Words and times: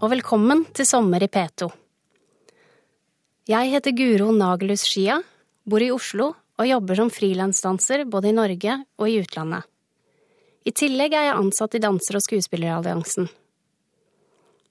Og 0.00 0.08
velkommen 0.08 0.62
til 0.72 0.86
Sommer 0.88 1.20
i 1.20 1.26
P2. 1.28 1.66
Jeg 3.52 3.68
heter 3.68 3.92
Guro 3.92 4.30
Nagelhus 4.32 4.86
Skia, 4.88 5.18
bor 5.68 5.84
i 5.84 5.90
Oslo 5.92 6.30
og 6.56 6.68
jobber 6.70 6.96
som 6.96 7.10
frilansdanser 7.12 8.06
både 8.08 8.30
i 8.30 8.32
Norge 8.38 8.78
og 8.96 9.04
i 9.10 9.18
utlandet. 9.20 9.68
I 10.64 10.72
tillegg 10.72 11.12
er 11.12 11.26
jeg 11.26 11.36
ansatt 11.42 11.76
i 11.76 11.82
Danser- 11.84 12.16
og 12.16 12.24
skuespilleralliansen. 12.24 13.28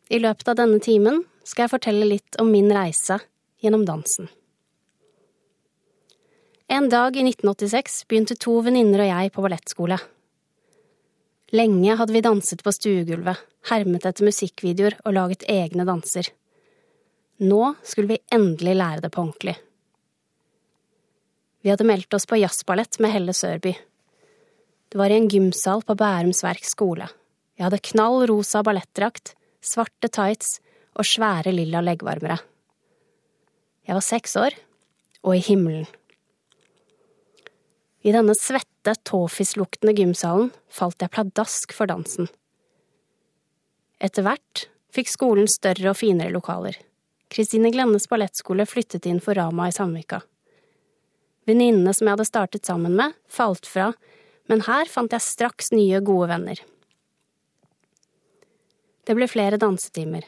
I 0.09 0.17
løpet 0.17 0.49
av 0.49 0.57
denne 0.63 0.81
timen 0.81 1.21
skal 1.45 1.67
jeg 1.67 1.75
fortelle 1.75 2.09
litt 2.09 2.41
om 2.41 2.49
min 2.49 2.73
reise 2.73 3.19
gjennom 3.61 3.85
dansen. 3.85 4.33
En 6.73 6.89
dag 6.89 7.13
i 7.13 7.27
1986 7.29 8.01
begynte 8.09 8.33
to 8.33 8.63
venninner 8.65 9.05
og 9.05 9.13
jeg 9.13 9.37
på 9.37 9.45
ballettskole. 9.45 10.01
Lenge 11.51 11.95
hadde 11.97 12.13
vi 12.13 12.21
danset 12.21 12.61
på 12.63 12.71
stuegulvet, 12.73 13.39
hermet 13.71 14.05
etter 14.05 14.27
musikkvideoer 14.27 14.99
og 15.01 15.15
laget 15.15 15.47
egne 15.49 15.85
danser. 15.87 16.29
Nå 17.41 17.73
skulle 17.81 18.13
vi 18.13 18.21
endelig 18.35 18.75
lære 18.77 19.05
det 19.05 19.11
på 19.15 19.23
ordentlig. 19.23 19.55
Vi 21.63 21.71
hadde 21.71 21.87
meldt 21.87 22.13
oss 22.13 22.27
på 22.29 22.37
jazzballett 22.39 22.99
med 23.03 23.11
Helle 23.15 23.33
Sørby. 23.35 23.73
Det 24.89 24.97
var 24.97 25.11
i 25.11 25.17
en 25.19 25.29
gymsal 25.29 25.83
på 25.85 25.95
Bærums 25.97 26.43
Verk 26.45 26.65
skole. 26.65 27.09
Jeg 27.57 27.65
hadde 27.67 27.83
knall 27.91 28.23
rosa 28.29 28.61
ballettdrakt, 28.63 29.33
svarte 29.59 30.07
tights 30.07 30.59
og 30.95 31.07
svære 31.07 31.51
lilla 31.51 31.81
leggvarmere. 31.83 32.39
Jeg 33.89 33.97
var 33.97 34.05
seks 34.05 34.35
år, 34.39 34.55
og 35.25 35.35
i 35.35 35.43
himmelen. 35.43 35.87
I 38.07 38.13
denne 38.15 38.31
svette, 38.37 38.67
tåfisluktende 38.85 39.93
gymsalen 39.93 40.51
falt 40.71 41.01
jeg 41.01 41.11
pladask 41.11 41.73
for 41.75 41.89
dansen. 41.89 42.29
Etter 43.99 44.23
hvert 44.23 44.67
fikk 44.95 45.11
skolen 45.11 45.49
større 45.51 45.91
og 45.91 45.99
finere 45.99 46.31
lokaler. 46.33 46.77
Kristine 47.29 47.69
Glennes 47.73 48.07
ballettskole 48.09 48.65
flyttet 48.65 49.05
inn 49.05 49.19
for 49.21 49.37
Rama 49.37 49.67
i 49.69 49.75
Sandvika. 49.75 50.21
Venninnene 51.49 51.93
som 51.93 52.07
jeg 52.07 52.15
hadde 52.15 52.29
startet 52.29 52.65
sammen 52.65 52.95
med, 52.97 53.13
falt 53.27 53.67
fra, 53.69 53.91
men 54.49 54.63
her 54.65 54.89
fant 54.89 55.13
jeg 55.13 55.25
straks 55.25 55.71
nye, 55.75 56.01
gode 56.01 56.29
venner. 56.31 56.61
Det 59.05 59.15
ble 59.17 59.27
flere 59.29 59.57
dansetimer. 59.61 60.25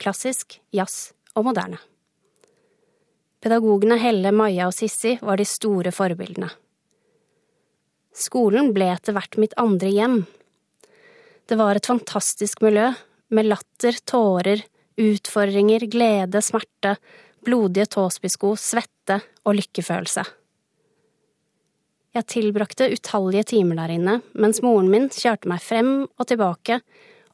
Klassisk, 0.00 0.58
jazz 0.72 1.12
og 1.36 1.48
moderne. 1.48 1.78
Pedagogene 3.40 3.98
Helle, 4.00 4.32
Maja 4.32 4.68
og 4.68 4.74
Sissi 4.74 5.18
var 5.22 5.38
de 5.40 5.44
store 5.48 5.92
forbildene. 5.94 6.50
Skolen 8.16 8.72
ble 8.72 8.88
etter 8.94 9.12
hvert 9.16 9.36
mitt 9.40 9.52
andre 9.60 9.90
hjem. 9.92 10.16
Det 11.46 11.58
var 11.60 11.76
et 11.76 11.86
fantastisk 11.86 12.62
miljø, 12.64 12.88
med 13.28 13.48
latter, 13.50 13.98
tårer, 14.08 14.62
utfordringer, 14.96 15.84
glede, 15.90 16.40
smerte, 16.42 16.96
blodige 17.44 17.86
tåspissko, 17.92 18.54
svette 18.58 19.20
og 19.44 19.58
lykkefølelse. 19.58 20.24
Jeg 22.16 22.28
tilbrakte 22.32 22.88
utallige 22.94 23.50
timer 23.52 23.82
der 23.82 23.92
inne, 23.98 24.14
mens 24.32 24.62
moren 24.64 24.88
min 24.88 25.10
kjørte 25.12 25.50
meg 25.50 25.60
frem 25.60 25.90
og 26.06 26.28
tilbake 26.30 26.80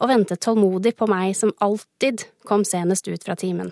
og 0.02 0.10
ventet 0.10 0.42
tålmodig 0.42 0.96
på 0.98 1.06
meg 1.06 1.36
som 1.38 1.54
alltid 1.62 2.26
kom 2.48 2.66
senest 2.66 3.06
ut 3.06 3.22
fra 3.22 3.36
timen. 3.38 3.70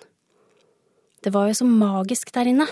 Det 1.20 1.32
var 1.34 1.50
jo 1.50 1.59
så 1.59 1.66
magisk 1.66 2.31
der 2.37 2.53
inne. 2.53 2.69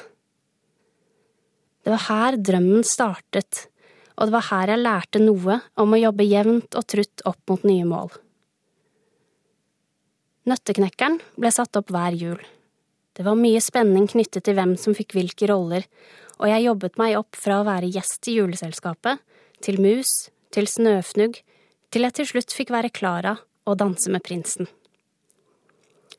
Det 1.82 1.90
var 1.90 2.06
her 2.06 2.38
drømmen 2.38 2.86
startet, 2.86 3.66
og 4.18 4.26
det 4.26 4.34
var 4.34 4.48
her 4.50 4.72
jeg 4.72 4.82
lærte 4.82 5.20
noe 5.22 5.60
om 5.78 5.94
å 5.94 6.00
jobbe 6.00 6.26
jevnt 6.26 6.74
og 6.78 6.86
trutt 6.90 7.22
opp 7.28 7.38
mot 7.50 7.66
nye 7.68 7.86
mål. 7.86 8.10
Nøtteknekkeren 10.48 11.20
ble 11.38 11.52
satt 11.54 11.76
opp 11.78 11.92
hver 11.92 12.16
jul. 12.18 12.38
Det 13.14 13.26
var 13.26 13.38
mye 13.38 13.60
spenning 13.62 14.08
knyttet 14.10 14.46
til 14.46 14.56
hvem 14.58 14.74
som 14.80 14.96
fikk 14.96 15.14
hvilke 15.14 15.48
roller, 15.50 15.86
og 16.38 16.50
jeg 16.50 16.66
jobbet 16.66 16.98
meg 16.98 17.18
opp 17.18 17.38
fra 17.38 17.60
å 17.60 17.66
være 17.66 17.90
gjest 17.94 18.30
i 18.30 18.38
juleselskapet, 18.38 19.22
til 19.62 19.80
mus, 19.82 20.30
til 20.54 20.68
snøfnugg, 20.70 21.40
til 21.90 22.06
jeg 22.06 22.18
til 22.18 22.30
slutt 22.32 22.54
fikk 22.54 22.72
være 22.74 22.92
Klara 22.94 23.36
og 23.68 23.78
danse 23.80 24.10
med 24.10 24.24
prinsen. 24.26 24.70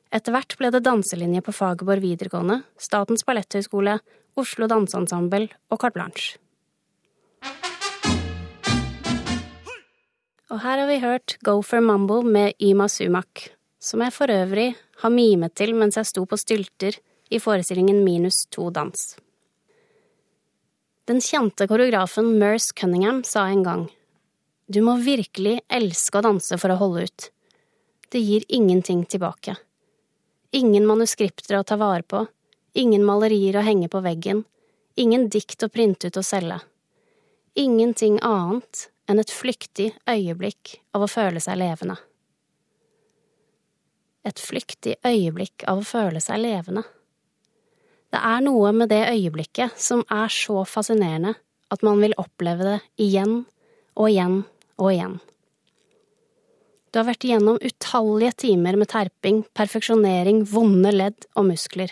Etter 0.10 0.34
hvert 0.34 0.56
ble 0.58 0.72
det 0.74 0.86
danselinje 0.86 1.44
på 1.46 1.54
Fagerborg 1.54 2.04
videregående, 2.04 2.62
Statens 2.82 3.26
balletthøgskole, 3.28 4.00
Oslo 4.40 4.70
Danseensemble 4.72 5.50
og 5.70 5.82
Carte 5.82 5.98
Blanche. 5.98 6.38
Og 10.50 10.64
her 10.64 10.82
har 10.82 10.88
vi 10.90 11.00
hørt 11.04 11.38
Gopher 11.46 11.82
Mambo 11.82 12.22
med 12.26 12.58
Yma 12.62 12.88
Sumak, 12.90 13.52
som 13.80 14.02
jeg 14.02 14.16
for 14.16 14.32
øvrig 14.34 14.72
har 15.04 15.14
mimet 15.14 15.54
til 15.56 15.76
mens 15.78 16.00
jeg 16.00 16.10
sto 16.10 16.26
på 16.26 16.40
stylter 16.42 16.98
i 17.30 17.40
forestillingen 17.40 18.02
Minus 18.04 18.46
to 18.50 18.72
dans. 18.74 19.14
Den 21.06 21.22
kjente 21.22 21.68
koreografen 21.70 22.36
Merce 22.42 22.74
Cunningham 22.74 23.24
sa 23.24 23.46
en 23.50 23.64
gang 23.64 23.88
du 24.70 24.84
må 24.86 25.00
virkelig 25.02 25.64
elske 25.74 26.20
å 26.20 26.22
danse 26.22 26.58
for 26.62 26.70
å 26.70 26.78
holde 26.78 27.08
ut. 27.08 27.24
Det 28.14 28.20
gir 28.22 28.44
ingenting 28.54 29.02
tilbake. 29.10 29.56
Ingen 30.54 30.86
manuskripter 30.86 31.58
å 31.58 31.66
ta 31.66 31.78
vare 31.82 32.06
på, 32.06 32.22
ingen 32.78 33.02
malerier 33.06 33.58
å 33.58 33.64
henge 33.66 33.90
på 33.90 34.04
veggen, 34.06 34.44
ingen 34.94 35.26
dikt 35.34 35.66
å 35.66 35.72
printe 35.74 36.12
ut 36.12 36.22
og 36.22 36.28
selge. 36.28 36.60
Ingenting 37.58 38.20
annet 38.22 38.86
enn 39.10 39.22
et 39.22 39.34
flyktig 39.34 39.92
øyeblikk 40.10 40.78
av 40.94 41.06
å 41.06 41.10
føle 41.10 41.42
seg 41.42 41.58
levende. 41.60 41.98
Et 44.28 44.40
flyktig 44.40 44.98
øyeblikk 45.08 45.66
av 45.70 45.82
å 45.82 45.88
føle 45.88 46.22
seg 46.22 46.44
levende. 46.44 46.84
Det 48.10 48.20
er 48.26 48.44
noe 48.46 48.72
med 48.74 48.90
det 48.92 49.06
øyeblikket 49.10 49.78
som 49.82 50.04
er 50.14 50.30
så 50.34 50.64
fascinerende 50.66 51.36
at 51.70 51.86
man 51.86 52.02
vil 52.02 52.16
oppleve 52.18 52.66
det 52.66 52.78
igjen 53.02 53.44
og 53.96 54.10
igjen 54.10 54.38
og 54.80 54.92
igjen. 54.94 55.18
Du 56.90 56.98
har 56.98 57.06
vært 57.12 57.26
igjennom 57.26 57.60
utallige 57.62 58.34
timer 58.46 58.78
med 58.82 58.90
terping, 58.90 59.44
perfeksjonering, 59.54 60.42
vonde 60.50 60.94
ledd 60.96 61.28
og 61.38 61.52
muskler. 61.52 61.92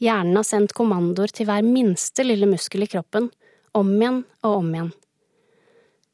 Hjernen 0.00 0.36
har 0.38 0.46
sendt 0.48 0.72
kommandoer 0.76 1.32
til 1.32 1.48
hver 1.48 1.64
minste 1.64 2.24
lille 2.24 2.48
muskel 2.48 2.84
i 2.86 2.88
kroppen, 2.88 3.28
om 3.76 3.92
igjen 3.98 4.22
og 4.44 4.62
om 4.62 4.72
igjen. 4.72 4.94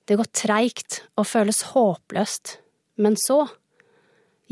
Det 0.08 0.18
går 0.18 0.30
treigt 0.34 1.02
og 1.16 1.28
føles 1.30 1.62
håpløst, 1.72 2.58
men 3.02 3.18
så… 3.20 3.44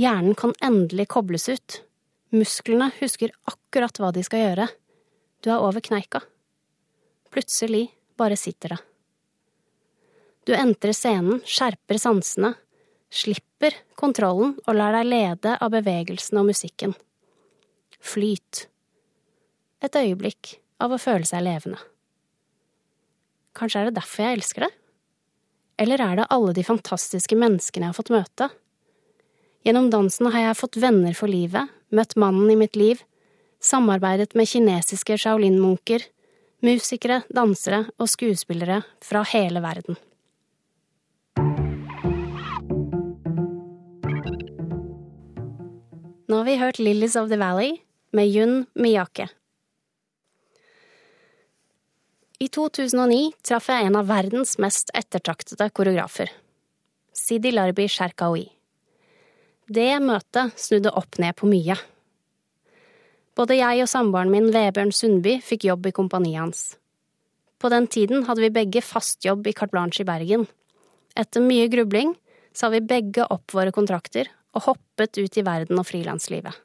Hjernen 0.01 0.37
kan 0.39 0.55
endelig 0.65 1.11
kobles 1.13 1.49
ut. 1.51 1.81
Musklene 2.33 2.87
husker 3.01 3.35
akkurat 3.51 3.99
hva 4.01 4.13
de 4.17 4.23
skal 4.25 4.45
gjøre. 4.47 4.69
Du 5.45 5.51
er 5.51 5.61
over 5.61 5.83
kneika. 5.85 6.23
Plutselig 7.29 7.91
bare 8.17 8.39
sitter 8.39 8.77
det. 8.77 8.79
Du 10.49 10.55
entrer 10.57 10.97
scenen, 10.97 11.43
skjerper 11.45 12.01
sansene, 12.01 12.55
slipper 13.13 13.77
kontrollen 13.99 14.57
og 14.65 14.79
lar 14.79 14.97
deg 14.97 15.11
lede 15.11 15.57
av 15.61 15.75
bevegelsene 15.75 16.41
og 16.41 16.49
musikken. 16.49 16.95
Flyt. 18.01 18.65
Et 19.85 20.01
øyeblikk 20.01 20.57
av 20.81 20.95
å 20.95 21.01
føle 21.03 21.29
seg 21.29 21.45
levende. 21.45 21.81
Kanskje 23.59 23.83
er 23.83 23.91
det 23.91 23.99
derfor 23.99 24.25
jeg 24.25 24.39
elsker 24.39 24.65
det? 24.65 24.73
Eller 25.81 26.03
er 26.05 26.19
det 26.19 26.29
alle 26.29 26.53
de 26.53 26.65
fantastiske 26.65 27.37
menneskene 27.41 27.87
jeg 27.87 27.95
har 27.95 27.97
fått 27.97 28.13
møte? 28.13 28.51
Gjennom 29.65 29.89
dansen 29.93 30.29
har 30.33 30.51
jeg 30.51 30.59
fått 30.59 30.77
venner 30.81 31.17
for 31.17 31.33
livet, 31.33 31.73
møtt 31.89 32.17
mannen 32.21 32.53
i 32.53 32.59
mitt 32.61 32.77
liv, 32.77 33.01
samarbeidet 33.65 34.35
med 34.37 34.49
kinesiske 34.49 35.17
shaolin-munker, 35.21 36.05
musikere, 36.65 37.23
dansere 37.33 37.87
og 37.97 38.13
skuespillere 38.13 38.83
fra 39.05 39.25
hele 39.33 39.65
verden. 39.65 39.97
Nå 46.31 46.37
har 46.37 46.47
vi 46.47 46.61
hørt 46.61 46.79
Lilies 46.79 47.17
of 47.17 47.33
the 47.33 47.41
Valley 47.41 47.81
med 48.13 48.29
Yun 48.29 48.67
Miyake. 48.77 49.31
I 52.41 52.47
2009 52.49 53.35
traff 53.45 53.67
jeg 53.69 53.85
en 53.85 53.99
av 54.01 54.07
verdens 54.09 54.55
mest 54.65 54.89
ettertraktede 54.97 55.67
koreografer, 55.77 56.31
Sidi 57.13 57.51
Larbi 57.53 57.85
Sherkawi. 57.85 58.47
Det 59.69 59.99
møtet 60.01 60.55
snudde 60.57 60.89
opp 60.97 61.19
ned 61.21 61.37
på 61.37 61.51
mye. 61.51 61.77
Både 63.37 63.59
jeg 63.59 63.83
og 63.85 63.91
samboeren 63.93 64.33
min 64.33 64.49
Vebjørn 64.55 64.93
Sundby 64.97 65.35
fikk 65.45 65.67
jobb 65.69 65.91
i 65.91 65.93
kompaniet 65.99 66.41
hans. 66.41 66.63
På 67.61 67.69
den 67.69 67.91
tiden 67.93 68.25
hadde 68.25 68.47
vi 68.47 68.51
begge 68.57 68.81
fast 68.81 69.21
jobb 69.29 69.45
i 69.45 69.53
Carte 69.53 69.77
Blanche 69.77 70.01
i 70.01 70.09
Bergen. 70.09 70.49
Etter 71.13 71.45
mye 71.45 71.69
grubling 71.69 72.17
sa 72.57 72.73
vi 72.73 72.81
begge 72.81 73.29
opp 73.29 73.53
våre 73.53 73.77
kontrakter 73.77 74.33
og 74.57 74.65
hoppet 74.71 75.21
ut 75.21 75.37
i 75.37 75.45
verden 75.45 75.77
og 75.77 75.91
frilanslivet. 75.93 76.57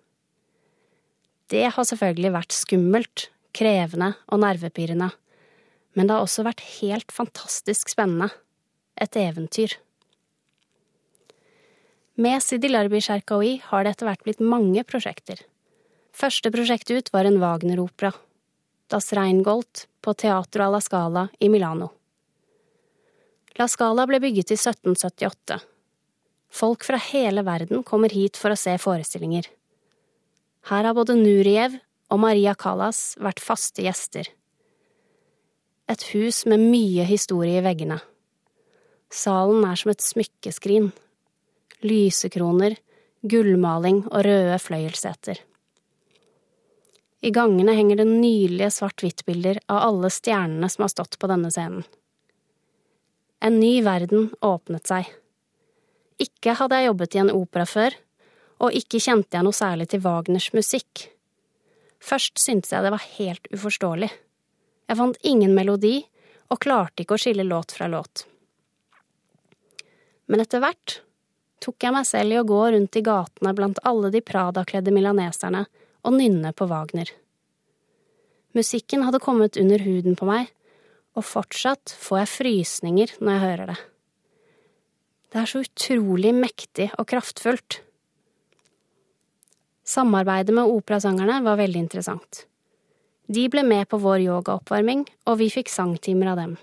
Det 1.51 1.67
har 1.67 1.91
selvfølgelig 1.91 2.33
vært 2.39 2.55
skummelt, 2.63 3.27
krevende 3.51 4.13
og 4.31 4.39
nervepirrende, 4.47 5.11
men 5.95 6.07
det 6.07 6.15
har 6.15 6.25
også 6.25 6.45
vært 6.45 6.63
helt 6.77 7.11
fantastisk 7.15 7.91
spennende. 7.91 8.29
Et 8.95 9.15
eventyr. 9.19 9.73
Med 12.15 12.39
Sidi 12.43 12.69
Larbi 12.71 13.01
Cherkaoui 13.03 13.57
har 13.71 13.83
det 13.83 13.95
etter 13.95 14.07
hvert 14.07 14.23
blitt 14.23 14.39
mange 14.39 14.85
prosjekter. 14.87 15.41
Første 16.15 16.47
prosjekt 16.51 16.91
ut 16.95 17.11
var 17.11 17.27
en 17.27 17.41
Wagner-opera, 17.41 18.13
Das 18.87 19.11
Reingold 19.17 19.87
på 19.99 20.13
Teatro 20.13 20.63
alla 20.63 20.79
Scala 20.79 21.27
i 21.43 21.49
Milano. 21.51 21.89
La 23.59 23.67
Scala 23.67 24.05
ble 24.07 24.21
bygget 24.23 24.53
i 24.53 24.59
1778. 24.59 25.59
Folk 26.55 26.85
fra 26.87 26.99
hele 27.09 27.43
verden 27.43 27.83
kommer 27.83 28.15
hit 28.15 28.39
for 28.39 28.53
å 28.53 28.59
se 28.59 28.77
forestillinger. 28.79 29.49
Her 30.71 30.87
har 30.87 30.95
både 30.95 31.17
Nuriev 31.19 31.75
og 32.11 32.21
Maria 32.23 32.55
Callas 32.55 33.17
vært 33.19 33.43
faste 33.43 33.83
gjester. 33.83 34.29
Et 35.85 36.03
hus 36.15 36.45
med 36.49 36.63
mye 36.65 37.03
historie 37.05 37.59
i 37.59 37.65
veggene. 37.65 37.99
Salen 39.13 39.65
er 39.67 39.77
som 39.77 39.91
et 39.93 40.01
smykkeskrin. 40.01 40.87
Lysekroner, 41.85 42.73
gullmaling 43.21 44.01
og 44.07 44.23
røde 44.25 44.57
fløyelsseter. 44.61 45.43
I 47.25 47.31
gangene 47.33 47.73
henger 47.77 48.01
det 48.01 48.07
nydelige 48.09 48.71
svart-hvitt-bilder 48.73 49.61
av 49.69 49.83
alle 49.91 50.09
stjernene 50.13 50.69
som 50.69 50.85
har 50.85 50.93
stått 50.93 51.19
på 51.21 51.29
denne 51.29 51.53
scenen. 51.53 51.85
En 53.45 53.59
ny 53.61 53.77
verden 53.85 54.31
åpnet 54.45 54.89
seg. 54.89 55.09
Ikke 56.21 56.57
hadde 56.57 56.81
jeg 56.81 56.89
jobbet 56.89 57.15
i 57.15 57.21
en 57.21 57.33
opera 57.33 57.65
før, 57.69 57.93
og 58.63 58.73
ikke 58.73 59.01
kjente 59.03 59.37
jeg 59.37 59.45
noe 59.45 59.57
særlig 59.57 59.91
til 59.91 60.01
Wagners 60.05 60.49
musikk. 60.55 61.09
Først 62.01 62.39
syntes 62.41 62.73
jeg 62.73 62.85
det 62.85 62.93
var 62.93 63.09
helt 63.17 63.49
uforståelig. 63.53 64.09
Jeg 64.85 64.99
fant 64.99 65.17
ingen 65.25 65.55
melodi, 65.57 65.97
og 66.53 66.61
klarte 66.61 67.01
ikke 67.01 67.17
å 67.17 67.21
skille 67.21 67.45
låt 67.47 67.73
fra 67.73 67.87
låt. 67.89 68.27
Men 70.29 70.43
etter 70.43 70.61
hvert 70.61 70.99
tok 71.63 71.81
jeg 71.81 71.93
meg 71.95 72.05
selv 72.05 72.35
i 72.35 72.39
å 72.39 72.45
gå 72.45 72.61
rundt 72.75 72.97
i 72.99 73.03
gatene 73.05 73.53
blant 73.57 73.81
alle 73.87 74.11
de 74.13 74.21
Prada-kledde 74.25 74.93
milaneserne 74.93 75.65
og 76.05 76.17
nynne 76.17 76.51
på 76.53 76.67
Wagner. 76.69 77.09
Musikken 78.55 79.03
hadde 79.03 79.23
kommet 79.23 79.57
under 79.59 79.81
huden 79.81 80.15
på 80.15 80.27
meg, 80.29 80.51
og 81.15 81.25
fortsatt 81.25 81.95
får 81.99 82.21
jeg 82.21 82.31
frysninger 82.33 83.15
når 83.19 83.33
jeg 83.33 83.45
hører 83.45 83.71
det. 83.71 83.77
Det 85.31 85.41
er 85.41 85.49
så 85.51 85.61
utrolig 85.65 86.31
mektig 86.35 86.89
og 86.99 87.07
kraftfullt. 87.11 87.81
Samarbeidet 89.85 90.55
med 90.55 90.71
operasangerne 90.71 91.41
var 91.45 91.59
veldig 91.59 91.81
interessant. 91.81 92.45
De 93.27 93.47
ble 93.49 93.63
med 93.65 93.87
på 93.89 93.97
vår 93.97 94.21
yogaoppvarming, 94.27 95.05
og 95.25 95.39
vi 95.41 95.49
fikk 95.49 95.71
sangtimer 95.73 96.33
av 96.33 96.41
dem. 96.41 96.55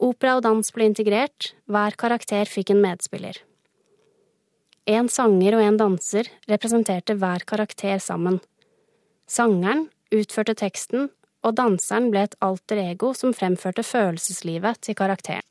Opera 0.00 0.36
og 0.38 0.44
dans 0.46 0.72
ble 0.72 0.86
integrert, 0.86 1.52
hver 1.66 1.96
karakter 1.98 2.46
fikk 2.48 2.70
en 2.72 2.82
medspiller. 2.84 3.40
En 4.86 5.10
sanger 5.12 5.58
og 5.58 5.64
en 5.64 5.76
danser 5.80 6.30
representerte 6.48 7.18
hver 7.18 7.44
karakter 7.46 7.98
sammen. 8.00 8.38
Sangeren 9.28 9.88
utførte 10.14 10.54
teksten, 10.58 11.10
og 11.44 11.56
danseren 11.58 12.10
ble 12.12 12.24
et 12.26 12.38
alter 12.44 12.80
ego 12.82 13.12
som 13.16 13.34
fremførte 13.36 13.84
følelseslivet 13.86 14.80
til 14.86 14.96
karakteren. 14.98 15.46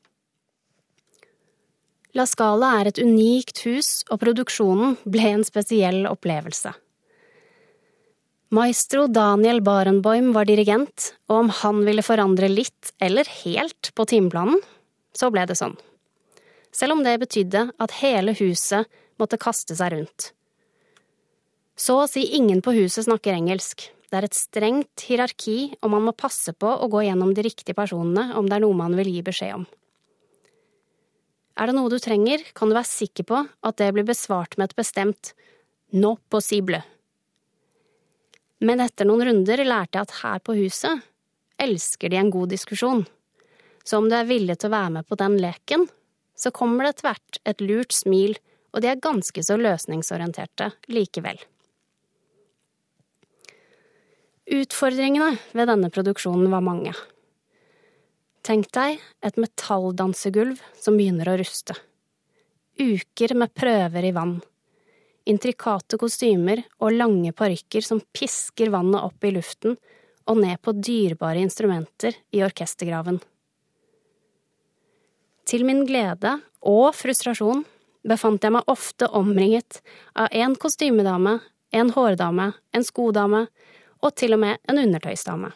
La 2.18 2.26
Scala 2.26 2.72
er 2.80 2.90
et 2.90 3.00
unikt 3.04 3.62
hus, 3.68 4.04
og 4.10 4.24
produksjonen 4.24 4.96
ble 5.06 5.28
en 5.30 5.46
spesiell 5.46 6.08
opplevelse. 6.10 6.72
Maestro 8.50 9.04
Daniel 9.08 9.60
Barenboim 9.62 10.32
var 10.34 10.48
dirigent, 10.50 11.12
og 11.30 11.36
om 11.44 11.50
han 11.54 11.84
ville 11.86 12.02
forandre 12.02 12.48
litt, 12.50 12.96
eller 12.98 13.30
helt, 13.44 13.92
på 13.94 14.06
timeplanen, 14.10 14.58
så 15.14 15.30
ble 15.30 15.44
det 15.46 15.58
sånn. 15.60 15.76
Selv 16.74 16.96
om 16.96 17.04
det 17.06 17.20
betydde 17.22 17.68
at 17.78 17.94
hele 18.00 18.34
huset 18.40 18.90
måtte 19.22 19.38
kaste 19.38 19.78
seg 19.78 19.94
rundt. 19.94 20.32
Så 21.78 22.00
å 22.02 22.10
si 22.10 22.26
ingen 22.40 22.66
på 22.66 22.74
huset 22.74 23.06
snakker 23.06 23.38
engelsk. 23.38 23.86
Det 24.10 24.18
er 24.18 24.26
et 24.26 24.42
strengt 24.42 25.06
hierarki, 25.06 25.76
og 25.86 25.94
man 25.94 26.10
må 26.10 26.18
passe 26.18 26.50
på 26.58 26.74
å 26.74 26.90
gå 26.90 27.06
gjennom 27.06 27.36
de 27.38 27.46
riktige 27.46 27.78
personene 27.78 28.32
om 28.34 28.50
det 28.50 28.58
er 28.58 28.66
noe 28.66 28.82
man 28.82 28.98
vil 28.98 29.14
gi 29.14 29.22
beskjed 29.30 29.60
om. 29.62 29.70
Er 31.54 31.70
det 31.70 31.78
noe 31.78 31.92
du 31.94 32.02
trenger, 32.02 32.42
kan 32.58 32.72
du 32.72 32.74
være 32.74 32.96
sikker 32.98 33.30
på 33.30 33.46
at 33.46 33.78
det 33.78 33.94
blir 33.94 34.10
besvart 34.10 34.58
med 34.58 34.72
et 34.72 34.80
bestemt 34.80 35.36
no 35.94 36.18
possible. 36.34 36.82
Men 38.60 38.84
etter 38.84 39.08
noen 39.08 39.24
runder 39.28 39.64
lærte 39.64 40.00
jeg 40.00 40.08
at 40.08 40.18
her 40.24 40.44
på 40.44 40.58
huset 40.58 41.06
elsker 41.60 42.12
de 42.12 42.20
en 42.20 42.32
god 42.32 42.52
diskusjon. 42.52 43.06
Så 43.84 44.00
om 44.00 44.10
du 44.10 44.16
er 44.16 44.28
villig 44.28 44.60
til 44.60 44.70
å 44.70 44.76
være 44.76 44.94
med 45.00 45.08
på 45.08 45.18
den 45.20 45.38
leken, 45.42 45.88
så 46.36 46.52
kommer 46.56 46.88
det 46.88 47.02
tvert 47.02 47.40
et 47.48 47.64
lurt 47.64 47.96
smil 47.96 48.38
og 48.74 48.84
de 48.84 48.92
er 48.92 49.02
ganske 49.02 49.44
så 49.44 49.58
løsningsorienterte 49.60 50.72
likevel. 50.94 51.40
Utfordringene 54.50 55.36
ved 55.54 55.70
denne 55.70 55.92
produksjonen 55.94 56.50
var 56.54 56.66
mange. 56.66 56.94
Tenk 58.46 58.70
deg 58.74 59.02
et 59.26 59.38
metalldansegulv 59.38 60.62
som 60.80 60.98
begynner 60.98 61.30
å 61.30 61.38
ruste. 61.42 61.76
Uker 62.80 63.36
med 63.38 63.54
prøver 63.54 64.08
i 64.08 64.14
vann. 64.16 64.40
Intrikate 65.30 66.00
kostymer 66.02 66.64
og 66.82 66.96
lange 66.96 67.32
parykker 67.38 67.86
som 67.86 68.02
pisker 68.16 68.72
vannet 68.74 69.04
opp 69.04 69.26
i 69.28 69.34
luften 69.36 69.76
og 70.30 70.40
ned 70.42 70.58
på 70.66 70.74
dyrebare 70.78 71.42
instrumenter 71.42 72.16
i 72.34 72.42
orkestergraven. 72.46 73.20
Til 75.50 75.66
min 75.66 75.84
glede 75.90 76.36
og 76.66 76.94
frustrasjon 76.98 77.64
befant 78.10 78.44
jeg 78.46 78.54
meg 78.54 78.70
ofte 78.70 79.10
omringet 79.18 79.82
av 80.18 80.30
en 80.32 80.56
kostymedame, 80.58 81.40
en 81.74 81.92
hårdame, 81.94 82.52
en 82.74 82.86
skodame 82.86 83.46
og 84.00 84.16
til 84.18 84.38
og 84.38 84.42
med 84.44 84.62
en 84.70 84.82
undertøysdame. 84.82 85.52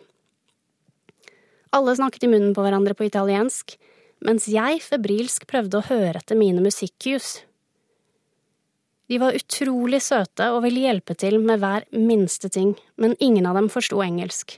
Alle 1.73 1.95
snakket 1.97 2.27
i 2.27 2.29
munnen 2.29 2.53
på 2.53 2.61
hverandre 2.65 2.93
på 2.97 3.07
italiensk, 3.07 3.77
mens 4.23 4.45
jeg 4.51 4.81
febrilsk 4.85 5.47
prøvde 5.49 5.79
å 5.79 5.87
høre 5.87 6.19
etter 6.19 6.37
mine 6.37 6.61
musikkjus. 6.61 7.39
De 9.12 9.19
var 9.19 9.36
utrolig 9.36 10.00
søte 10.02 10.48
og 10.54 10.64
ville 10.64 10.86
hjelpe 10.86 11.16
til 11.19 11.40
med 11.44 11.60
hver 11.60 11.86
minste 11.92 12.50
ting, 12.50 12.74
men 12.95 13.18
ingen 13.19 13.48
av 13.50 13.57
dem 13.60 13.68
forsto 13.72 14.00
engelsk. 14.04 14.57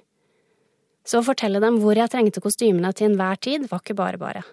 Så 1.06 1.22
å 1.22 1.26
fortelle 1.26 1.62
dem 1.62 1.80
hvor 1.82 1.98
jeg 1.98 2.12
trengte 2.14 2.42
kostymene 2.42 2.92
til 2.94 3.12
enhver 3.12 3.40
tid, 3.42 3.68
var 3.70 3.82
ikke 3.82 3.98
bare 3.98 4.22
bare. 4.22 4.44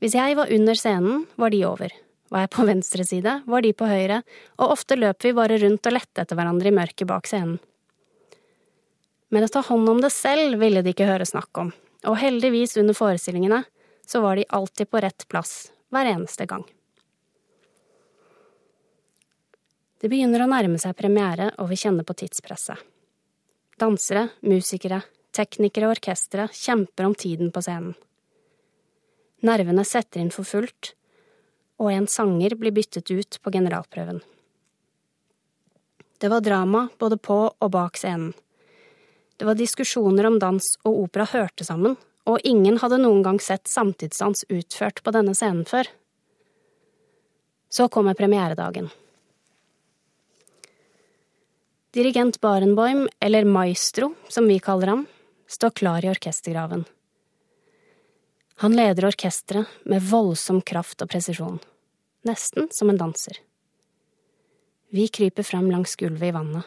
Hvis 0.00 0.16
jeg 0.16 0.36
var 0.36 0.52
under 0.52 0.76
scenen, 0.76 1.24
var 1.40 1.52
de 1.52 1.62
over. 1.68 1.92
Var 2.32 2.44
jeg 2.44 2.52
på 2.52 2.66
venstre 2.72 3.06
side, 3.08 3.38
var 3.48 3.64
de 3.64 3.72
på 3.76 3.88
høyre, 3.88 4.22
og 4.58 4.76
ofte 4.76 4.98
løp 5.00 5.24
vi 5.24 5.34
bare 5.36 5.60
rundt 5.62 5.88
og 5.88 5.96
lette 5.96 6.24
etter 6.24 6.38
hverandre 6.38 6.72
i 6.72 6.76
mørket 6.76 7.08
bak 7.08 7.28
scenen. 7.30 7.56
Men 9.32 9.46
å 9.46 9.50
ta 9.50 9.64
hånd 9.66 9.88
om 9.90 10.00
det 10.04 10.12
selv 10.14 10.60
ville 10.60 10.84
de 10.84 10.92
ikke 10.92 11.08
høre 11.08 11.26
snakk 11.26 11.58
om, 11.58 11.72
og 12.06 12.20
heldigvis 12.20 12.76
under 12.78 12.94
forestillingene 12.94 13.64
så 14.06 14.20
var 14.22 14.36
de 14.36 14.44
alltid 14.52 14.90
på 14.92 15.00
rett 15.02 15.24
plass 15.32 15.72
hver 15.90 16.10
eneste 16.12 16.46
gang. 16.46 16.62
Det 20.04 20.10
begynner 20.12 20.42
å 20.44 20.46
nærme 20.50 20.76
seg 20.76 20.92
premiere, 20.98 21.46
og 21.56 21.70
vi 21.70 21.78
kjenner 21.80 22.04
på 22.04 22.12
tidspresset. 22.20 22.76
Dansere, 23.80 24.26
musikere, 24.44 24.98
teknikere 25.32 25.86
og 25.88 25.94
orkestre 25.94 26.44
kjemper 26.52 27.06
om 27.06 27.14
tiden 27.16 27.48
på 27.48 27.62
scenen. 27.64 27.94
Nervene 29.48 29.80
setter 29.88 30.20
inn 30.20 30.28
for 30.34 30.44
fullt, 30.44 30.90
og 31.80 31.88
en 31.88 32.04
sanger 32.04 32.52
blir 32.60 32.74
byttet 32.76 33.08
ut 33.16 33.38
på 33.40 33.52
generalprøven. 33.54 34.18
Det 36.20 36.28
var 36.28 36.44
drama 36.44 36.82
både 37.00 37.16
på 37.16 37.38
og 37.48 37.70
bak 37.72 37.96
scenen. 37.96 38.34
Det 39.40 39.48
var 39.48 39.56
diskusjoner 39.56 40.28
om 40.28 40.36
dans 40.42 40.66
og 40.82 40.98
opera 41.06 41.24
hørte 41.30 41.64
sammen, 41.64 41.96
og 42.28 42.44
ingen 42.44 42.76
hadde 42.82 42.98
noen 43.00 43.24
gang 43.24 43.40
sett 43.40 43.72
samtidsdans 43.72 44.44
utført 44.52 45.00
på 45.00 45.16
denne 45.16 45.32
scenen 45.32 45.64
før. 45.64 45.88
Så 47.72 47.88
kommer 47.88 48.12
premieredagen. 48.12 48.92
Dirigent 51.94 52.40
Barenboim, 52.40 53.08
eller 53.20 53.44
Maestro, 53.44 54.14
som 54.28 54.48
vi 54.48 54.58
kaller 54.58 54.86
ham, 54.86 55.06
står 55.46 55.70
klar 55.70 56.04
i 56.04 56.08
orkestergraven. 56.10 56.84
Han 58.54 58.74
leder 58.74 59.06
orkesteret 59.06 59.70
med 59.86 60.02
voldsom 60.02 60.58
kraft 60.66 61.04
og 61.04 61.12
presisjon, 61.12 61.60
nesten 62.26 62.66
som 62.74 62.90
en 62.90 62.98
danser. 62.98 63.38
Vi 64.90 65.06
kryper 65.06 65.46
frem 65.46 65.68
langs 65.70 65.94
gulvet 66.00 66.32
i 66.32 66.34
vannet. 66.34 66.66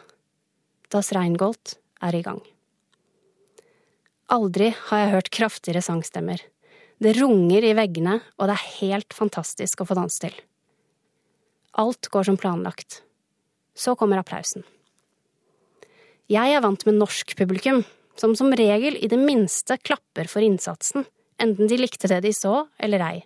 Das 0.88 1.12
Reingold 1.12 1.76
er 2.00 2.16
i 2.16 2.22
gang. 2.24 2.40
Aldri 4.32 4.70
har 4.86 5.04
jeg 5.04 5.12
hørt 5.12 5.30
kraftigere 5.40 5.84
sangstemmer. 5.84 6.40
Det 7.04 7.14
runger 7.20 7.68
i 7.68 7.76
veggene, 7.76 8.16
og 8.40 8.48
det 8.48 8.56
er 8.56 8.72
helt 8.78 9.12
fantastisk 9.12 9.84
å 9.84 9.90
få 9.92 10.00
danse 10.00 10.24
til. 10.24 10.40
Alt 11.76 12.08
går 12.08 12.32
som 12.32 12.40
planlagt. 12.40 13.02
Så 13.76 13.92
kommer 13.92 14.24
applausen. 14.24 14.64
Jeg 16.28 16.52
er 16.52 16.60
vant 16.60 16.84
med 16.84 16.98
norsk 17.00 17.36
publikum, 17.38 17.84
som 18.18 18.34
som 18.36 18.52
regel 18.52 18.98
i 19.00 19.08
det 19.08 19.18
minste 19.20 19.78
klapper 19.80 20.28
for 20.28 20.44
innsatsen 20.44 21.06
enten 21.38 21.66
de 21.66 21.78
likte 21.78 22.10
det 22.10 22.20
de 22.26 22.32
så 22.34 22.66
eller 22.78 23.04
ei. 23.04 23.18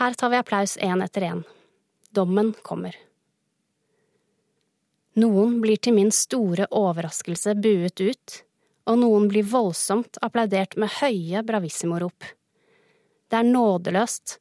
Her 0.00 0.14
tar 0.14 0.32
vi 0.32 0.40
applaus 0.40 0.76
én 0.80 1.02
etter 1.04 1.26
én. 1.28 1.42
Dommen 2.14 2.54
kommer. 2.64 2.96
Noen 5.20 5.58
blir 5.60 5.80
til 5.82 5.96
min 5.96 6.12
store 6.14 6.68
overraskelse 6.70 7.56
buet 7.60 8.00
ut, 8.00 8.36
og 8.88 9.00
noen 9.02 9.26
blir 9.28 9.46
voldsomt 9.46 10.18
applaudert 10.24 10.76
med 10.80 10.94
høye 11.00 11.42
bravissimo-rop. 11.46 12.24
Det 13.30 13.38
er 13.38 13.46
nådeløst, 13.46 14.38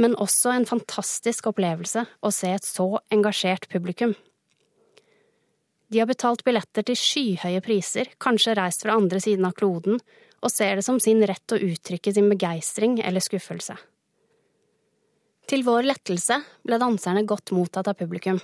men 0.00 0.16
også 0.16 0.54
en 0.54 0.66
fantastisk 0.66 1.50
opplevelse 1.50 2.06
å 2.22 2.30
se 2.32 2.54
et 2.54 2.66
så 2.66 2.88
engasjert 3.12 3.68
publikum. 3.70 4.14
De 5.92 6.00
har 6.00 6.08
betalt 6.08 6.40
billetter 6.44 6.86
til 6.88 6.96
skyhøye 6.96 7.60
priser, 7.60 8.08
kanskje 8.16 8.54
reist 8.56 8.86
fra 8.86 8.94
andre 8.96 9.20
siden 9.20 9.44
av 9.44 9.52
kloden, 9.58 9.98
og 10.40 10.50
ser 10.50 10.78
det 10.78 10.84
som 10.86 10.96
sin 11.00 11.20
rett 11.28 11.52
å 11.52 11.58
uttrykke 11.60 12.14
sin 12.16 12.30
begeistring 12.32 12.96
eller 13.04 13.20
skuffelse. 13.20 13.76
Til 15.52 15.66
vår 15.66 15.84
lettelse 15.90 16.38
ble 16.64 16.78
danserne 16.80 17.26
godt 17.28 17.52
mottatt 17.52 17.92
av 17.92 17.98
publikum, 18.00 18.40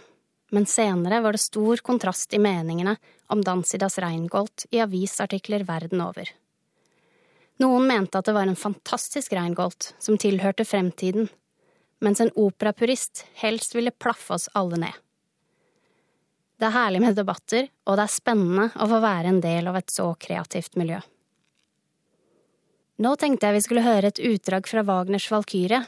men 0.52 0.68
senere 0.68 1.22
var 1.24 1.32
det 1.32 1.40
stor 1.40 1.80
kontrast 1.88 2.36
i 2.36 2.42
meningene 2.42 2.98
om 3.32 3.40
Dansidas 3.44 3.96
Reingolt 4.04 4.66
i 4.68 4.82
avisartikler 4.84 5.64
verden 5.64 6.04
over. 6.04 6.28
Noen 7.64 7.88
mente 7.88 8.20
at 8.20 8.28
det 8.28 8.36
var 8.36 8.46
en 8.46 8.60
fantastisk 8.60 9.32
Reingolt 9.32 9.94
som 9.98 10.20
tilhørte 10.20 10.68
fremtiden, 10.68 11.32
mens 12.04 12.20
en 12.20 12.34
operapurist 12.36 13.24
helst 13.40 13.72
ville 13.72 13.96
plaffe 13.96 14.36
oss 14.36 14.50
alle 14.52 14.84
ned. 14.84 15.04
Det 16.58 16.66
er 16.66 16.74
herlig 16.74 17.00
med 17.04 17.14
debatter, 17.14 17.68
og 17.86 17.98
det 17.98 18.04
er 18.04 18.10
spennende 18.10 18.64
å 18.74 18.86
få 18.90 18.98
være 19.02 19.30
en 19.30 19.40
del 19.42 19.68
av 19.70 19.76
et 19.78 19.92
så 19.94 20.08
kreativt 20.18 20.74
miljø. 20.80 20.98
Nå 22.98 23.12
tenkte 23.14 23.46
jeg 23.46 23.54
vi 23.54 23.62
skulle 23.62 23.84
høre 23.86 24.10
et 24.10 24.18
utdrag 24.18 24.66
fra 24.66 24.82
Wagners 24.82 25.28
Valkyrie. 25.30 25.84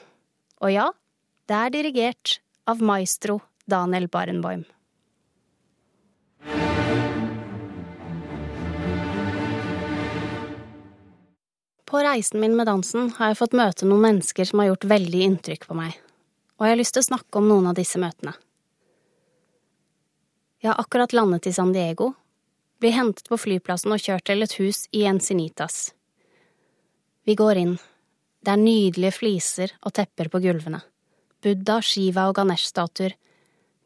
Og 0.62 0.70
ja, 0.70 0.84
det 1.50 1.56
er 1.58 1.72
dirigert 1.74 2.36
av 2.70 2.84
maestro 2.86 3.40
Daniel 3.66 4.06
Barenboim. 4.06 4.62
På 11.90 12.04
reisen 12.06 12.38
min 12.38 12.54
med 12.54 12.70
dansen 12.70 13.10
har 13.16 13.32
jeg 13.32 13.40
fått 13.40 13.58
møte 13.58 13.88
noen 13.90 14.04
mennesker 14.04 14.46
som 14.46 14.62
har 14.62 14.70
gjort 14.70 14.86
veldig 14.92 15.24
inntrykk 15.26 15.66
på 15.66 15.74
meg, 15.74 15.98
og 16.60 16.68
jeg 16.68 16.76
har 16.76 16.78
lyst 16.78 16.94
til 16.94 17.02
å 17.02 17.08
snakke 17.08 17.42
om 17.42 17.50
noen 17.50 17.66
av 17.72 17.74
disse 17.74 17.98
møtene. 17.98 18.36
Jeg 20.60 20.74
har 20.74 20.80
akkurat 20.82 21.14
landet 21.16 21.46
i 21.48 21.52
San 21.56 21.72
Diego, 21.72 22.10
blir 22.80 22.92
hentet 22.92 23.28
på 23.28 23.38
flyplassen 23.40 23.94
og 23.94 24.02
kjørt 24.02 24.26
til 24.28 24.44
et 24.44 24.56
hus 24.60 24.82
i 24.92 25.06
Encinitas. 25.08 25.94
Vi 27.24 27.36
går 27.36 27.60
inn. 27.62 27.78
Det 28.44 28.52
er 28.52 28.60
nydelige 28.60 29.16
fliser 29.16 29.72
og 29.80 29.94
tepper 29.96 30.28
på 30.32 30.40
gulvene. 30.44 30.82
Buddha, 31.40 31.78
Shiva 31.80 32.26
og 32.28 32.36
Ganesh-statuer. 32.36 33.16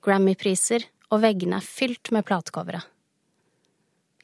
Grammy-priser, 0.02 0.82
og 1.14 1.22
veggene 1.22 1.60
er 1.60 1.66
fylt 1.66 2.10
med 2.14 2.26
platecovere. 2.26 2.82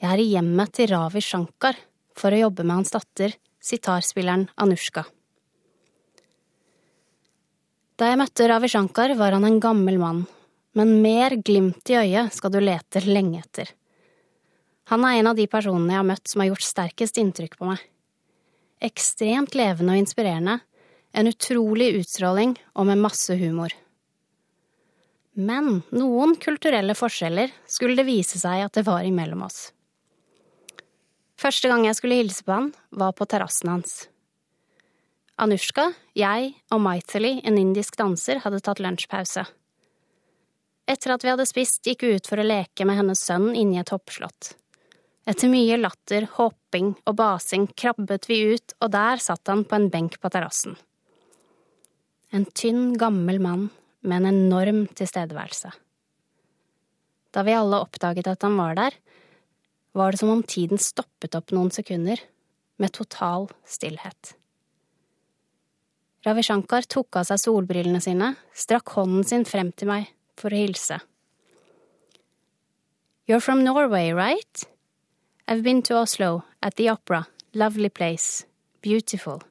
Jeg 0.00 0.10
er 0.10 0.22
i 0.22 0.28
hjemmet 0.32 0.74
til 0.74 0.90
Ravi 0.90 1.22
Shankar 1.22 1.78
for 2.18 2.34
å 2.34 2.42
jobbe 2.46 2.66
med 2.66 2.80
hans 2.80 2.94
datter, 2.94 3.36
sitarspilleren 3.62 4.48
Anushka. 4.58 5.04
Da 8.00 8.10
jeg 8.10 8.18
møtte 8.18 8.50
Ravi 8.50 8.70
Shankar, 8.72 9.14
var 9.14 9.36
han 9.36 9.46
en 9.46 9.60
gammel 9.62 10.00
mann, 10.02 10.24
men 10.78 11.00
mer 11.02 11.36
glimt 11.40 11.90
i 11.90 11.98
øyet 11.98 12.34
skal 12.34 12.52
du 12.54 12.60
lete 12.62 13.02
lenge 13.06 13.42
etter. 13.42 13.70
Han 14.90 15.04
er 15.06 15.20
en 15.20 15.30
av 15.30 15.38
de 15.38 15.46
personene 15.50 15.94
jeg 15.94 16.02
har 16.02 16.10
møtt 16.10 16.30
som 16.30 16.42
har 16.42 16.50
gjort 16.52 16.66
sterkest 16.66 17.18
inntrykk 17.22 17.58
på 17.58 17.70
meg 17.70 17.82
ekstremt 18.80 19.54
levende 19.54 19.94
og 19.94 20.02
inspirerende, 20.02 20.58
en 21.12 21.28
utrolig 21.28 21.92
utstråling 22.00 22.54
og 22.78 22.86
med 22.88 23.02
masse 23.02 23.34
humor. 23.36 23.74
Men 25.40 25.82
noen 25.94 26.34
kulturelle 26.40 26.96
forskjeller 26.98 27.52
skulle 27.70 27.98
det 27.98 28.08
vise 28.08 28.40
seg 28.40 28.64
at 28.64 28.76
det 28.76 28.86
var 28.88 29.06
imellom 29.06 29.44
oss. 29.46 29.70
Første 31.40 31.70
gang 31.70 31.86
jeg 31.86 31.96
skulle 31.96 32.18
hilse 32.20 32.44
på 32.44 32.52
han, 32.52 32.72
var 32.90 33.14
på 33.16 33.26
terrassen 33.28 33.70
hans. 33.72 33.94
Anushka, 35.40 35.86
jeg 36.12 36.52
og 36.68 36.82
Maithili, 36.84 37.38
en 37.48 37.56
indisk 37.56 37.96
danser, 37.96 38.42
hadde 38.44 38.60
tatt 38.60 38.82
lunsjpause. 38.82 39.46
Etter 40.90 41.12
at 41.14 41.22
vi 41.22 41.30
hadde 41.30 41.46
spist, 41.46 41.84
gikk 41.86 42.02
vi 42.02 42.16
ut 42.18 42.26
for 42.26 42.40
å 42.40 42.46
leke 42.46 42.86
med 42.88 42.98
hennes 42.98 43.20
sønn 43.22 43.52
inni 43.54 43.78
et 43.78 43.92
hoppslott. 43.94 44.54
Etter 45.28 45.50
mye 45.52 45.76
latter, 45.78 46.26
hopping 46.34 46.96
og 47.06 47.14
basing 47.20 47.68
krabbet 47.78 48.26
vi 48.26 48.40
ut, 48.56 48.74
og 48.82 48.90
der 48.96 49.22
satt 49.22 49.46
han 49.52 49.62
på 49.68 49.78
en 49.78 49.86
benk 49.92 50.18
på 50.18 50.32
terrassen. 50.32 50.74
En 52.34 52.48
tynn, 52.58 52.96
gammel 52.98 53.38
mann 53.42 53.68
med 54.02 54.18
en 54.18 54.32
enorm 54.32 54.82
tilstedeværelse. 54.98 55.70
Da 57.30 57.46
vi 57.46 57.54
alle 57.54 57.84
oppdaget 57.84 58.32
at 58.32 58.42
han 58.42 58.58
var 58.58 58.74
der, 58.78 58.96
var 59.94 60.10
det 60.10 60.22
som 60.22 60.34
om 60.34 60.42
tiden 60.42 60.80
stoppet 60.80 61.36
opp 61.38 61.54
noen 61.54 61.70
sekunder, 61.74 62.18
med 62.80 62.94
total 62.96 63.50
stillhet. 63.68 64.34
Ravi 66.24 66.42
Shankar 66.42 66.86
tok 66.88 67.20
av 67.20 67.28
seg 67.28 67.42
solbrillene 67.44 68.00
sine, 68.02 68.34
strakk 68.56 68.96
hånden 68.96 69.26
sin 69.28 69.46
frem 69.46 69.70
til 69.76 69.92
meg 69.92 70.08
for 70.38 70.52
å 70.52 70.60
hilse. 70.60 71.00
You're 73.26 73.40
from 73.40 73.62
Norway, 73.64 74.10
right? 74.12 74.64
I've 75.46 75.62
been 75.62 75.82
to 75.82 75.96
Oslo, 75.96 76.44
at 76.62 76.76
the 76.76 76.90
opera, 76.90 77.26
lovely 77.54 77.88
place, 77.88 78.44
beautiful. 78.82 79.42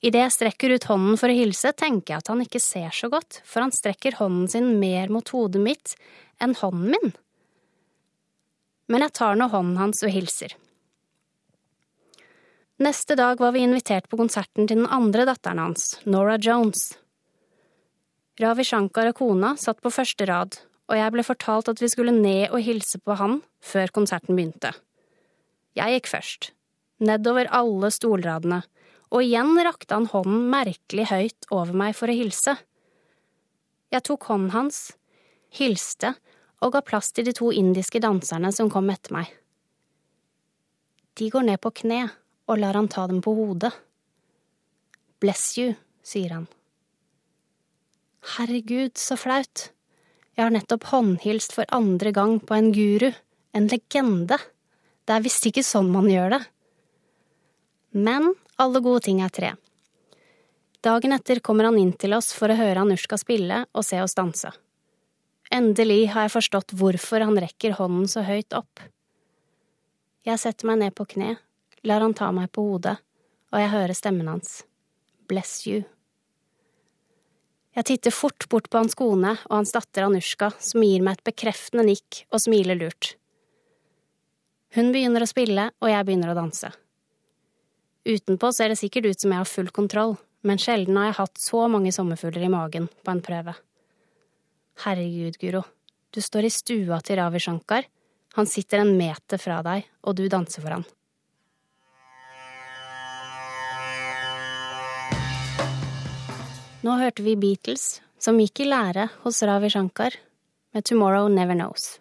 Idet 0.00 0.20
jeg 0.20 0.34
strekker 0.36 0.76
ut 0.76 0.86
hånden 0.86 1.18
for 1.18 1.32
å 1.32 1.34
hilse, 1.34 1.72
tenker 1.74 2.14
jeg 2.14 2.22
at 2.22 2.30
han 2.30 2.44
ikke 2.44 2.60
ser 2.62 2.92
så 2.94 3.10
godt, 3.10 3.40
for 3.44 3.64
han 3.64 3.74
strekker 3.74 4.20
hånden 4.20 4.46
sin 4.48 4.70
mer 4.78 5.10
mot 5.10 5.28
hodet 5.34 5.62
mitt 5.62 5.96
enn 6.38 6.54
hånden 6.60 6.94
min. 6.94 7.12
Men 8.88 9.04
jeg 9.04 9.16
tar 9.18 9.36
nå 9.36 9.50
hånden 9.50 9.80
hans 9.80 10.04
og 10.06 10.14
hilser. 10.14 10.54
Neste 12.78 13.16
dag 13.18 13.40
var 13.42 13.56
vi 13.56 13.64
invitert 13.66 14.06
på 14.06 14.20
konserten 14.20 14.68
til 14.68 14.84
den 14.84 14.86
andre 14.86 15.26
datteren 15.26 15.58
hans, 15.58 15.96
Nora 16.06 16.36
Jones. 16.38 16.92
Ravi 18.38 18.62
Shankar 18.62 19.08
og 19.10 19.18
kona 19.18 19.56
satt 19.58 19.80
på 19.82 19.90
første 19.90 20.26
rad, 20.28 20.60
og 20.88 20.94
jeg 20.94 21.10
ble 21.10 21.24
fortalt 21.26 21.70
at 21.72 21.80
vi 21.82 21.88
skulle 21.90 22.14
ned 22.14 22.52
og 22.52 22.62
hilse 22.62 23.00
på 23.02 23.16
han 23.18 23.40
før 23.64 23.90
konserten 23.96 24.38
begynte. 24.38 24.70
Jeg 25.74 25.96
gikk 25.96 26.10
først, 26.12 26.50
nedover 27.02 27.50
alle 27.54 27.90
stolradene, 27.94 28.60
og 29.10 29.24
igjen 29.24 29.58
rakte 29.66 29.96
han 29.96 30.06
hånden 30.12 30.46
merkelig 30.52 31.08
høyt 31.10 31.48
over 31.50 31.74
meg 31.82 31.96
for 31.98 32.10
å 32.10 32.14
hilse. 32.14 32.54
Jeg 33.90 34.04
tok 34.06 34.28
hånden 34.30 34.54
hans, 34.54 34.80
hilste 35.58 36.12
og 36.62 36.74
ga 36.76 36.82
plass 36.84 37.10
til 37.16 37.26
de 37.26 37.34
to 37.34 37.50
indiske 37.54 38.02
danserne 38.04 38.52
som 38.54 38.70
kom 38.70 38.90
etter 38.92 39.16
meg. 39.16 39.32
De 41.18 41.30
går 41.32 41.48
ned 41.48 41.62
på 41.64 41.72
kne 41.82 42.04
og 42.46 42.62
lar 42.62 42.78
han 42.78 42.90
ta 42.92 43.08
dem 43.10 43.18
på 43.24 43.34
hodet. 43.34 43.72
Bless 45.18 45.56
you, 45.58 45.72
sier 46.06 46.36
han. 46.36 46.46
Herregud, 48.36 48.98
så 48.98 49.16
flaut. 49.16 49.70
Jeg 50.36 50.44
har 50.44 50.52
nettopp 50.54 50.90
håndhilst 50.92 51.54
for 51.56 51.68
andre 51.74 52.12
gang 52.14 52.36
på 52.44 52.54
en 52.54 52.70
guru, 52.74 53.08
en 53.56 53.68
legende. 53.70 54.36
Det 55.08 55.16
er 55.16 55.24
visst 55.24 55.48
ikke 55.48 55.64
sånn 55.66 55.88
man 55.90 56.10
gjør 56.10 56.36
det. 56.36 56.42
Men 57.96 58.34
alle 58.60 58.82
gode 58.84 59.06
ting 59.08 59.22
er 59.24 59.32
tre. 59.32 59.54
Dagen 60.84 61.16
etter 61.16 61.40
kommer 61.42 61.66
han 61.66 61.78
inn 61.80 61.94
til 61.98 62.14
oss 62.14 62.30
for 62.36 62.52
å 62.52 62.58
høre 62.58 62.84
Anushka 62.84 63.18
spille 63.18 63.64
og 63.72 63.86
se 63.86 63.98
oss 64.04 64.14
danse. 64.14 64.52
Endelig 65.50 66.10
har 66.12 66.28
jeg 66.28 66.36
forstått 66.36 66.76
hvorfor 66.78 67.24
han 67.24 67.40
rekker 67.40 67.78
hånden 67.80 68.06
så 68.10 68.22
høyt 68.28 68.54
opp. 68.54 68.84
Jeg 70.28 70.38
setter 70.38 70.68
meg 70.68 70.82
ned 70.82 70.94
på 70.94 71.08
kne, 71.08 71.38
lar 71.88 72.04
han 72.04 72.14
ta 72.14 72.28
meg 72.36 72.52
på 72.52 72.66
hodet, 72.68 72.98
og 73.50 73.62
jeg 73.62 73.72
hører 73.72 73.96
stemmen 73.96 74.28
hans. 74.28 74.60
Bless 75.26 75.62
you. 75.66 75.86
Jeg 77.78 77.86
titter 77.86 78.10
fort 78.10 78.48
bort 78.50 78.66
på 78.66 78.80
hans 78.80 78.96
kone 78.98 79.36
og 79.36 79.52
hans 79.54 79.70
datter 79.70 80.08
Anushka, 80.08 80.48
som 80.58 80.82
gir 80.82 81.02
meg 81.06 81.20
et 81.20 81.28
bekreftende 81.30 81.84
nikk 81.86 82.24
og 82.34 82.42
smiler 82.42 82.74
lurt. 82.74 83.12
Hun 84.74 84.90
begynner 84.90 85.22
å 85.22 85.28
spille, 85.30 85.68
og 85.78 85.92
jeg 85.92 86.06
begynner 86.08 86.32
å 86.32 86.36
danse. 86.40 86.72
Utenpå 88.02 88.50
ser 88.56 88.72
det 88.72 88.80
sikkert 88.80 89.06
ut 89.06 89.22
som 89.22 89.30
jeg 89.30 89.44
har 89.44 89.48
full 89.48 89.70
kontroll, 89.70 90.16
men 90.42 90.58
sjelden 90.58 90.98
har 90.98 91.12
jeg 91.12 91.18
hatt 91.20 91.38
så 91.38 91.62
mange 91.70 91.94
sommerfugler 91.94 92.48
i 92.48 92.50
magen 92.50 92.90
på 92.90 93.14
en 93.14 93.22
prøve. 93.22 93.54
Herregud, 94.82 95.38
Guro, 95.38 95.62
du 96.10 96.18
står 96.24 96.50
i 96.50 96.54
stua 96.54 96.98
til 97.04 97.22
Ravi 97.22 97.46
Shankar, 97.46 97.86
han 98.34 98.50
sitter 98.50 98.82
en 98.82 98.96
meter 98.98 99.38
fra 99.38 99.62
deg, 99.66 99.86
og 100.02 100.18
du 100.18 100.26
danser 100.26 100.66
for 100.66 100.80
han. 100.80 100.88
Nå 106.88 106.94
hørte 106.96 107.20
vi 107.20 107.34
Beatles, 107.36 107.98
som 108.16 108.38
gikk 108.40 108.62
i 108.62 108.66
lære 108.70 109.10
hos 109.20 109.42
Ravi 109.44 109.68
Shankar, 109.68 110.14
med 110.72 110.86
Tomorrow 110.88 111.26
Never 111.28 111.52
Knows. 111.52 111.98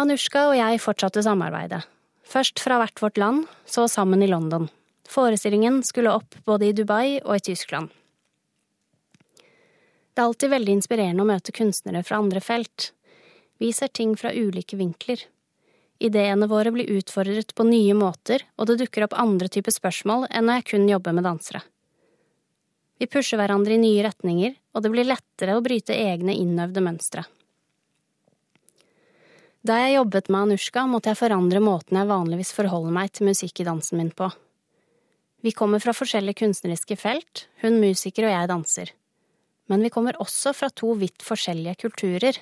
Anushka 0.00 0.46
og 0.48 0.54
jeg 0.56 0.78
fortsatte 0.80 1.20
samarbeidet. 1.26 1.82
Først 2.24 2.62
fra 2.64 2.78
hvert 2.80 3.02
vårt 3.02 3.20
land, 3.20 3.42
så 3.68 3.84
sammen 3.92 4.24
i 4.24 4.28
London. 4.30 4.70
Forestillingen 5.04 5.82
skulle 5.84 6.14
opp 6.16 6.38
både 6.48 6.70
i 6.70 6.72
Dubai 6.78 7.18
og 7.18 7.34
i 7.36 7.44
Tyskland. 7.50 7.90
Det 9.36 10.22
er 10.22 10.30
alltid 10.30 10.54
veldig 10.54 10.78
inspirerende 10.78 11.26
å 11.26 11.28
møte 11.28 11.52
kunstnere 11.52 12.00
fra 12.08 12.22
andre 12.24 12.40
felt. 12.40 12.94
Vi 13.60 13.68
ser 13.76 13.92
ting 13.92 14.16
fra 14.16 14.32
ulike 14.32 14.80
vinkler. 14.80 15.26
Ideene 16.00 16.48
våre 16.48 16.72
blir 16.72 16.88
utfordret 16.96 17.52
på 17.52 17.68
nye 17.68 17.92
måter, 18.00 18.48
og 18.56 18.72
det 18.72 18.78
dukker 18.80 19.10
opp 19.10 19.18
andre 19.20 19.52
typer 19.52 19.76
spørsmål 19.76 20.30
enn 20.30 20.48
når 20.48 20.62
jeg 20.62 20.68
kun 20.72 20.88
jobber 20.88 21.20
med 21.20 21.28
dansere. 21.28 21.66
Vi 23.02 23.08
pusher 23.10 23.40
hverandre 23.40 23.74
i 23.74 23.80
nye 23.82 24.04
retninger, 24.06 24.54
og 24.72 24.84
det 24.84 24.92
blir 24.94 25.08
lettere 25.08 25.56
å 25.58 25.64
bryte 25.64 25.96
egne 25.98 26.36
innøvde 26.38 26.84
mønstre. 26.86 27.26
Da 29.66 29.80
jeg 29.82 29.96
jobbet 29.96 30.30
med 30.30 30.46
Anushka, 30.46 30.86
måtte 30.90 31.10
jeg 31.10 31.18
forandre 31.18 31.62
måten 31.62 31.98
jeg 31.98 32.10
vanligvis 32.10 32.54
forholder 32.54 32.94
meg 32.94 33.10
til 33.14 33.30
musikk 33.30 33.62
i 33.62 33.66
dansen 33.66 33.98
min 33.98 34.14
på. 34.14 34.30
Vi 35.42 35.50
kommer 35.50 35.82
fra 35.82 35.94
forskjellige 35.94 36.44
kunstneriske 36.44 36.98
felt, 36.98 37.48
hun 37.62 37.82
musiker 37.82 38.30
og 38.30 38.36
jeg 38.36 38.50
danser 38.54 38.94
men 39.72 39.82
vi 39.82 39.90
kommer 39.90 40.18
også 40.20 40.52
fra 40.52 40.68
to 40.68 40.92
vidt 41.00 41.22
forskjellige 41.24 41.78
kulturer. 41.86 42.36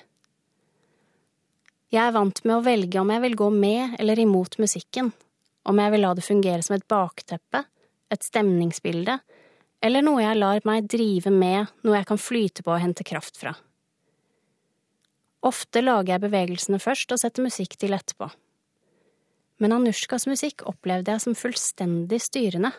Jeg 1.91 2.01
er 2.03 2.15
vant 2.15 2.41
med 2.43 2.57
å 2.57 2.63
velge 2.65 2.99
om 2.99 3.11
jeg 3.11 3.23
vil 3.23 3.37
gå 3.39 3.47
med 3.55 3.97
eller 3.99 4.19
imot 4.19 4.57
musikken, 4.59 5.11
om 5.63 5.79
jeg 5.79 5.93
vil 5.93 6.03
la 6.03 6.11
det 6.17 6.25
fungere 6.25 6.65
som 6.65 6.75
et 6.75 6.87
bakteppe, 6.91 7.63
et 8.11 8.27
stemningsbilde, 8.27 9.19
eller 9.81 10.05
noe 10.05 10.21
jeg 10.21 10.37
lar 10.37 10.61
meg 10.67 10.87
drive 10.89 11.33
med, 11.33 11.69
noe 11.81 11.97
jeg 11.97 12.07
kan 12.11 12.21
flyte 12.21 12.65
på 12.65 12.73
og 12.75 12.81
hente 12.83 13.05
kraft 13.07 13.39
fra. 13.41 13.55
Ofte 15.41 15.81
lager 15.81 16.15
jeg 16.15 16.23
bevegelsene 16.27 16.77
først 16.81 17.13
og 17.15 17.21
setter 17.21 17.45
musikk 17.45 17.73
til 17.81 17.97
etterpå. 17.97 18.29
Men 19.61 19.73
Anushkas 19.73 20.27
musikk 20.29 20.63
opplevde 20.69 21.13
jeg 21.13 21.23
som 21.23 21.37
fullstendig 21.37 22.21
styrende. 22.21 22.71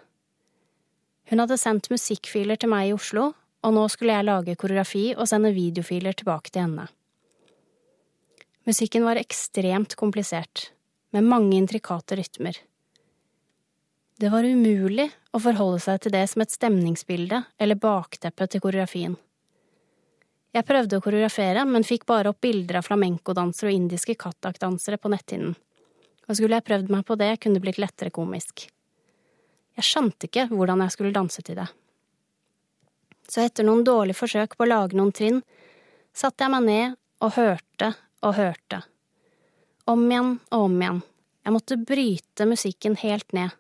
Hun 1.31 1.43
hadde 1.43 1.59
sendt 1.59 1.91
musikkfiler 1.91 2.59
til 2.59 2.71
meg 2.71 2.91
i 2.91 2.95
Oslo, 2.95 3.33
og 3.63 3.75
nå 3.75 3.85
skulle 3.91 4.15
jeg 4.15 4.27
lage 4.27 4.59
koreografi 4.59 5.05
og 5.15 5.29
sende 5.31 5.53
videofiler 5.55 6.15
tilbake 6.19 6.51
til 6.51 6.67
henne. 6.67 6.89
Musikken 8.67 9.07
var 9.07 9.19
ekstremt 9.19 9.97
komplisert, 9.99 10.71
med 11.15 11.27
mange 11.27 11.59
intrikate 11.59 12.19
rytmer. 12.19 12.59
Det 14.21 14.31
var 14.31 14.45
umulig 14.45 15.09
å 15.33 15.41
forholde 15.43 15.81
seg 15.83 16.01
til 16.03 16.15
det 16.15 16.23
som 16.31 16.45
et 16.45 16.55
stemningsbilde 16.55 17.43
eller 17.59 17.81
bakteppe 17.81 18.47
til 18.47 18.63
koreografien. 18.63 19.17
Jeg 20.53 20.69
prøvde 20.69 20.99
å 20.99 21.05
koreografere, 21.05 21.65
men 21.65 21.87
fikk 21.89 22.05
bare 22.07 22.31
opp 22.31 22.43
bilder 22.45 22.83
av 22.83 22.87
flamencodansere 22.87 23.73
og 23.73 23.79
indiske 23.79 24.19
kattak-dansere 24.21 25.01
på 25.01 25.13
netthinnen, 25.13 25.55
og 26.29 26.37
skulle 26.37 26.61
jeg 26.61 26.69
prøvd 26.69 26.93
meg 26.93 27.07
på 27.09 27.17
det, 27.19 27.35
kunne 27.41 27.57
det 27.57 27.65
blitt 27.65 27.81
lettere 27.81 28.13
komisk. 28.13 28.67
Jeg 29.81 29.89
skjønte 29.89 30.29
ikke 30.29 30.51
hvordan 30.53 30.85
jeg 30.85 30.95
skulle 30.97 31.17
danse 31.17 31.41
til 31.41 31.57
det 31.63 31.71
så 33.33 33.41
etter 33.41 33.65
noen 33.67 33.85
dårlige 33.85 34.19
forsøk 34.19 34.57
på 34.57 34.67
å 34.67 34.69
lage 34.69 34.99
noen 34.99 35.13
trinn, 35.15 35.41
satte 36.13 36.45
jeg 36.45 36.53
meg 36.53 36.67
ned 36.67 36.99
og 37.25 37.35
hørte 37.39 37.93
og 38.23 38.37
hørte. 38.37 38.83
Om 39.89 40.05
igjen 40.11 40.35
og 40.53 40.67
om 40.67 40.77
igjen. 40.79 41.01
Jeg 41.43 41.55
måtte 41.57 41.79
bryte 41.81 42.47
musikken 42.47 42.99
helt 43.01 43.33
ned, 43.35 43.55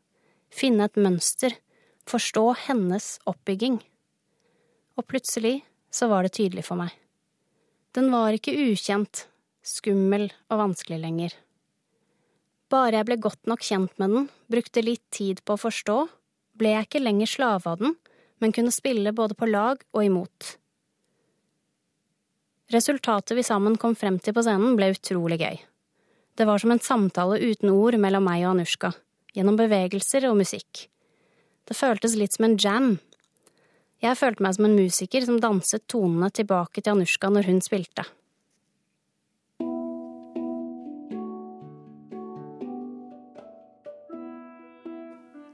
finne 0.52 0.86
et 0.86 1.00
mønster, 1.00 1.54
forstå 2.08 2.44
hennes 2.66 3.16
oppbygging. 3.30 3.78
Og 4.98 5.06
plutselig 5.08 5.60
så 5.92 6.08
var 6.12 6.26
det 6.26 6.36
tydelig 6.36 6.66
for 6.68 6.80
meg. 6.80 6.92
Den 7.92 8.08
var 8.12 8.32
ikke 8.32 8.54
ukjent, 8.56 9.26
skummel 9.62 10.30
og 10.50 10.60
vanskelig 10.60 10.98
lenger. 11.02 11.34
Bare 12.72 12.96
jeg 12.96 13.08
ble 13.08 13.18
godt 13.20 13.50
nok 13.50 13.64
kjent 13.64 13.98
med 14.00 14.14
den, 14.14 14.28
brukte 14.48 14.84
litt 14.84 15.04
tid 15.12 15.42
på 15.44 15.56
å 15.56 15.60
forstå, 15.60 15.98
ble 16.56 16.72
jeg 16.72 16.88
ikke 16.88 17.02
lenger 17.02 17.28
slave 17.28 17.68
av 17.68 17.82
den, 17.82 17.96
men 18.40 18.54
kunne 18.56 18.72
spille 18.74 19.12
både 19.14 19.36
på 19.38 19.48
lag 19.50 19.82
og 19.92 20.04
imot. 20.04 20.56
Resultatet 22.72 23.36
vi 23.36 23.44
sammen 23.44 23.76
kom 23.76 23.94
frem 23.98 24.16
til 24.18 24.32
på 24.32 24.44
scenen, 24.44 24.76
ble 24.78 24.94
utrolig 24.94 25.38
gøy. 25.42 25.60
Det 26.32 26.48
var 26.48 26.62
som 26.62 26.72
en 26.72 26.80
samtale 26.80 27.36
uten 27.42 27.74
ord 27.74 27.98
mellom 28.00 28.24
meg 28.24 28.46
og 28.46 28.54
Anushka, 28.54 28.94
gjennom 29.36 29.58
bevegelser 29.58 30.26
og 30.28 30.38
musikk. 30.40 30.86
Det 31.68 31.76
føltes 31.78 32.16
litt 32.18 32.34
som 32.36 32.48
en 32.48 32.56
jam. 32.58 32.90
Jeg 34.02 34.18
følte 34.18 34.42
meg 34.42 34.56
som 34.56 34.66
en 34.66 34.76
musiker 34.76 35.24
som 35.26 35.38
danset 35.40 35.86
tonene 35.90 36.32
tilbake 36.34 36.82
til 36.82 36.96
Anushka 36.96 37.30
når 37.30 37.48
hun 37.50 37.62
spilte. 37.64 38.04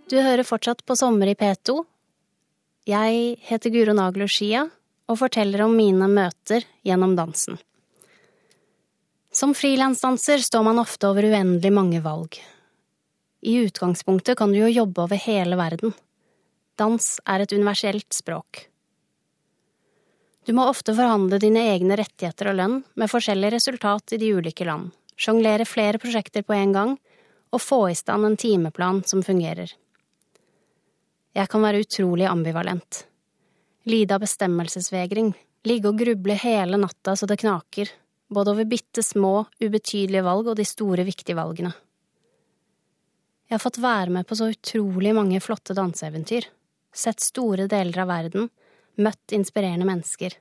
Du 0.08 0.16
hører 0.24 0.46
fortsatt 0.48 0.80
på 0.88 0.96
Sommer 0.96 1.28
i 1.28 1.36
P2, 1.36 1.82
jeg 2.88 3.36
heter 3.44 3.68
Guro 3.68 3.92
Naglo 3.92 4.24
Skia 4.30 4.62
og 5.08 5.18
forteller 5.20 5.66
om 5.66 5.74
mine 5.76 6.06
møter 6.08 6.64
gjennom 6.86 7.12
dansen. 7.18 7.58
Som 9.28 9.52
frilansdanser 9.52 10.40
står 10.40 10.64
man 10.64 10.80
ofte 10.80 11.10
over 11.10 11.26
uendelig 11.28 11.72
mange 11.76 12.00
valg. 12.00 12.38
I 13.40 13.54
utgangspunktet 13.64 14.38
kan 14.38 14.52
du 14.52 14.58
jo 14.58 14.68
jobbe 14.68 15.04
over 15.04 15.16
hele 15.16 15.56
verden. 15.56 15.94
Dans 16.78 17.06
er 17.26 17.44
et 17.44 17.52
universelt 17.52 18.12
språk. 18.14 18.68
Du 20.46 20.54
må 20.56 20.64
ofte 20.64 20.94
forhandle 20.96 21.38
dine 21.42 21.60
egne 21.74 21.98
rettigheter 22.00 22.50
og 22.50 22.56
lønn 22.58 22.76
med 22.96 23.10
forskjellig 23.12 23.50
resultat 23.52 24.14
i 24.16 24.18
de 24.22 24.30
ulike 24.38 24.64
land, 24.64 24.90
sjonglere 25.18 25.66
flere 25.68 26.00
prosjekter 26.00 26.46
på 26.46 26.56
en 26.56 26.72
gang 26.72 26.94
og 27.52 27.62
få 27.62 27.82
i 27.90 27.96
stand 27.98 28.26
en 28.26 28.38
timeplan 28.40 29.02
som 29.06 29.22
fungerer. 29.22 29.70
Jeg 31.36 31.50
kan 31.52 31.62
være 31.62 31.82
utrolig 31.84 32.26
ambivalent. 32.26 33.04
Lide 33.88 34.16
av 34.16 34.24
bestemmelsesvegring, 34.24 35.34
ligge 35.68 35.92
og 35.92 36.00
gruble 36.00 36.38
hele 36.40 36.80
natta 36.80 37.14
så 37.16 37.28
det 37.28 37.38
knaker, 37.44 37.92
både 38.28 38.54
over 38.54 38.68
bitte 38.68 39.04
små, 39.04 39.46
ubetydelige 39.62 40.24
valg 40.26 40.50
og 40.50 40.58
de 40.58 40.66
store, 40.66 41.04
viktige 41.06 41.38
valgene. 41.38 41.74
Jeg 43.48 43.56
har 43.56 43.62
fått 43.64 43.80
være 43.80 44.12
med 44.12 44.26
på 44.28 44.36
så 44.36 44.50
utrolig 44.52 45.14
mange 45.16 45.38
flotte 45.40 45.72
danseeventyr, 45.72 46.44
sett 46.92 47.22
store 47.24 47.64
deler 47.70 48.02
av 48.02 48.10
verden, 48.10 48.50
møtt 49.00 49.32
inspirerende 49.32 49.86
mennesker. 49.88 50.34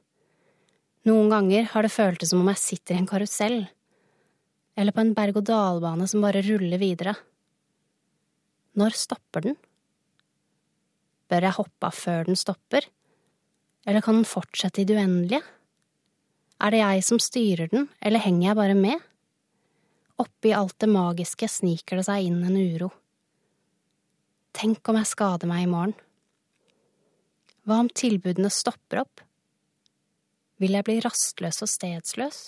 Noen 1.08 1.32
ganger 1.32 1.70
har 1.72 1.88
det 1.88 1.93
føltes 1.93 2.34
som 2.34 2.41
om 2.43 2.52
jeg 2.52 2.60
sitter 2.60 2.98
i 2.98 3.00
en 3.00 3.08
karusell, 3.08 3.62
eller 4.76 4.91
på 4.91 5.06
en 5.06 5.13
berg-og-dal-bane 5.15 6.08
som 6.12 6.26
bare 6.26 6.43
ruller 6.43 6.82
videre. 6.82 7.15
Når 8.78 9.00
stopper 9.00 9.48
den? 9.48 9.56
Bør 11.32 11.48
jeg 11.48 11.58
hoppe 11.62 11.88
av 11.88 11.96
før 11.96 12.28
den 12.28 12.39
stopper? 12.39 12.89
Eller 13.88 14.04
kan 14.04 14.20
den 14.20 14.28
fortsette 14.28 14.84
i 14.84 14.88
det 14.88 15.00
uendelige? 15.00 15.39
Er 16.60 16.76
det 16.76 16.84
jeg 16.84 17.08
som 17.08 17.24
styrer 17.24 17.72
den, 17.72 17.88
eller 18.04 18.20
henger 18.20 18.50
jeg 18.50 18.60
bare 18.60 18.76
med? 18.76 19.08
Oppi 20.21 20.53
alt 20.53 20.77
det 20.82 20.89
magiske 20.89 21.49
sniker 21.51 21.99
det 21.99 22.08
seg 22.08 22.27
inn 22.30 22.41
en 22.45 22.58
uro. 22.58 22.89
Tenk 24.58 24.89
om 24.89 24.97
jeg 24.97 25.12
skader 25.12 25.49
meg 25.49 25.65
i 25.65 25.69
morgen? 25.69 25.93
Hva 27.67 27.82
om 27.84 27.91
tilbudene 27.91 28.49
stopper 28.53 29.03
opp? 29.03 29.21
Vil 30.58 30.73
jeg 30.73 30.88
bli 30.88 30.97
rastløs 31.03 31.62
og 31.62 31.69
stedsløs? 31.69 32.39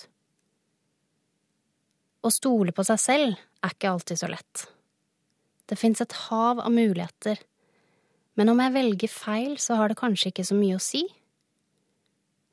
Å 2.20 2.32
stole 2.34 2.74
på 2.74 2.84
seg 2.84 2.98
selv 3.00 3.38
er 3.62 3.76
ikke 3.76 3.92
alltid 3.92 4.18
så 4.18 4.30
lett. 4.32 4.66
Det 5.70 5.78
fins 5.78 6.02
et 6.02 6.16
hav 6.26 6.58
av 6.58 6.74
muligheter 6.74 7.38
men 8.40 8.48
om 8.48 8.60
jeg 8.62 8.72
velger 8.72 9.12
feil, 9.12 9.56
så 9.60 9.76
har 9.76 9.90
det 9.90 9.98
kanskje 10.00 10.30
ikke 10.30 10.46
så 10.48 10.56
mye 10.56 10.78
å 10.78 10.80
si. 10.80 11.02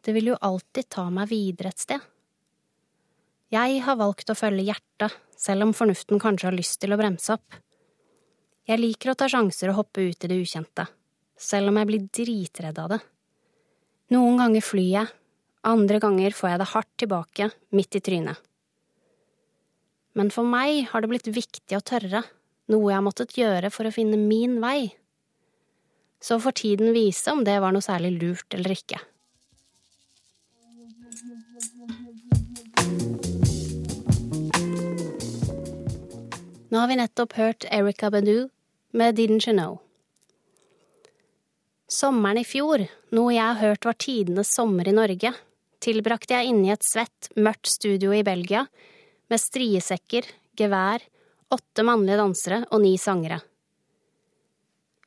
Det 0.03 0.11
vil 0.15 0.33
jo 0.33 0.39
alltid 0.43 0.89
ta 0.91 1.05
meg 1.13 1.29
videre 1.31 1.71
et 1.71 1.79
sted. 1.79 2.01
Jeg 3.53 3.79
har 3.85 3.95
valgt 3.99 4.29
å 4.31 4.35
følge 4.35 4.65
hjertet, 4.67 5.13
selv 5.37 5.67
om 5.67 5.73
fornuften 5.75 6.19
kanskje 6.19 6.49
har 6.49 6.57
lyst 6.57 6.81
til 6.81 6.91
å 6.91 6.99
bremse 6.99 7.37
opp. 7.37 7.59
Jeg 8.67 8.81
liker 8.81 9.13
å 9.13 9.15
ta 9.19 9.29
sjanser 9.31 9.71
og 9.71 9.79
hoppe 9.83 10.09
ut 10.09 10.25
i 10.25 10.29
det 10.31 10.39
ukjente, 10.41 10.87
selv 11.39 11.71
om 11.71 11.79
jeg 11.79 11.89
blir 11.89 12.09
dritredd 12.19 12.81
av 12.83 12.91
det. 12.95 12.99
Noen 14.11 14.41
ganger 14.41 14.65
flyr 14.65 14.91
jeg, 14.91 15.13
andre 15.67 16.01
ganger 16.03 16.35
får 16.35 16.51
jeg 16.51 16.61
det 16.61 16.69
hardt 16.73 16.93
tilbake, 16.99 17.49
midt 17.75 17.99
i 17.99 18.03
trynet. 18.03 18.43
Men 20.17 20.31
for 20.33 20.47
meg 20.49 20.87
har 20.91 21.03
det 21.03 21.11
blitt 21.11 21.31
viktig 21.31 21.77
å 21.77 21.85
tørre, 21.85 22.23
noe 22.67 22.89
jeg 22.91 22.97
har 22.97 23.05
måttet 23.05 23.37
gjøre 23.37 23.71
for 23.71 23.87
å 23.87 23.95
finne 23.95 24.19
min 24.19 24.57
vei 24.63 24.89
så 26.19 26.39
får 26.39 26.51
tiden 26.51 26.93
vise 26.93 27.31
om 27.31 27.43
det 27.45 27.59
var 27.61 27.73
noe 27.73 27.85
særlig 27.85 28.15
lurt 28.17 28.57
eller 28.57 28.73
ikke. 28.73 28.99
Nå 36.67 36.81
har 36.81 36.89
vi 36.91 36.97
nettopp 36.99 37.33
hørt 37.39 37.65
Erica 37.71 38.09
Badu 38.11 38.49
med 38.91 39.15
Didn't 39.15 39.47
You 39.47 39.53
Know. 39.55 39.77
Sommeren 41.87 42.41
i 42.41 42.43
fjor, 42.43 42.83
noe 43.15 43.31
jeg 43.31 43.45
har 43.45 43.61
hørt 43.61 43.87
var 43.87 43.95
tidenes 43.95 44.51
sommer 44.51 44.89
i 44.89 44.95
Norge, 44.95 45.31
tilbrakte 45.79 46.35
jeg 46.35 46.51
inne 46.51 46.67
i 46.67 46.73
et 46.75 46.83
svett, 46.83 47.29
mørkt 47.39 47.71
studio 47.71 48.11
i 48.11 48.25
Belgia 48.27 48.65
med 49.31 49.39
striesekker, 49.39 50.27
gevær, 50.59 51.05
åtte 51.55 51.87
mannlige 51.87 52.19
dansere 52.19 52.61
og 52.67 52.83
ni 52.83 52.97
sangere. 52.99 53.39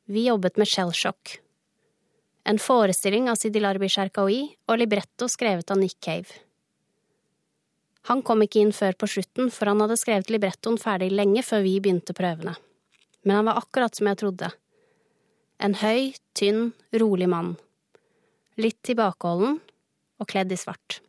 Vi 0.09 0.25
jobbet 0.31 0.57
med 0.57 0.71
shellshock. 0.71 1.37
En 2.49 2.57
forestilling 2.59 3.29
av 3.29 3.37
Sidi 3.37 3.61
Larbi 3.61 3.93
Sherkawi 3.93 4.47
og 4.65 4.81
libretto 4.81 5.29
skrevet 5.29 5.69
av 5.69 5.83
Nick 5.83 6.01
Cave. 6.01 6.41
Han 8.09 8.23
kom 8.25 8.43
ikke 8.45 8.63
inn 8.63 8.73
før 8.73 8.97
på 8.97 9.09
slutten, 9.11 9.51
for 9.53 9.69
han 9.69 9.83
hadde 9.85 9.99
skrevet 10.01 10.31
librettoen 10.33 10.79
ferdig 10.81 11.11
lenge 11.13 11.45
før 11.45 11.65
vi 11.67 11.77
begynte 11.83 12.17
prøvene. 12.17 12.55
Men 13.27 13.41
han 13.41 13.51
var 13.51 13.61
akkurat 13.61 13.97
som 13.97 14.09
jeg 14.09 14.21
trodde. 14.23 14.49
En 15.61 15.77
høy, 15.77 16.15
tynn, 16.33 16.71
rolig 16.97 17.29
mann. 17.29 17.55
Litt 18.61 18.81
tilbakeholden 18.89 19.59
og 20.21 20.29
kledd 20.29 20.53
i 20.53 20.59
svart. 20.61 21.01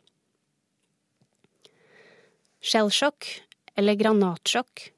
Shellshock, 2.61 3.25
eller 3.79 3.95
granatsjokk, 3.97 4.91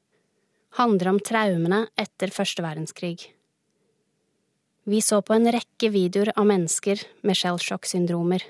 handler 0.80 1.14
om 1.14 1.22
traumene 1.22 1.86
etter 2.02 2.34
første 2.34 2.66
verdenskrig. 2.66 3.30
Vi 4.84 5.00
så 5.06 5.22
på 5.24 5.38
en 5.38 5.48
rekke 5.54 5.94
videoer 5.94 6.34
av 6.36 6.50
mennesker 6.50 7.00
med 7.24 7.38
shellshock-syndromer. 7.40 8.44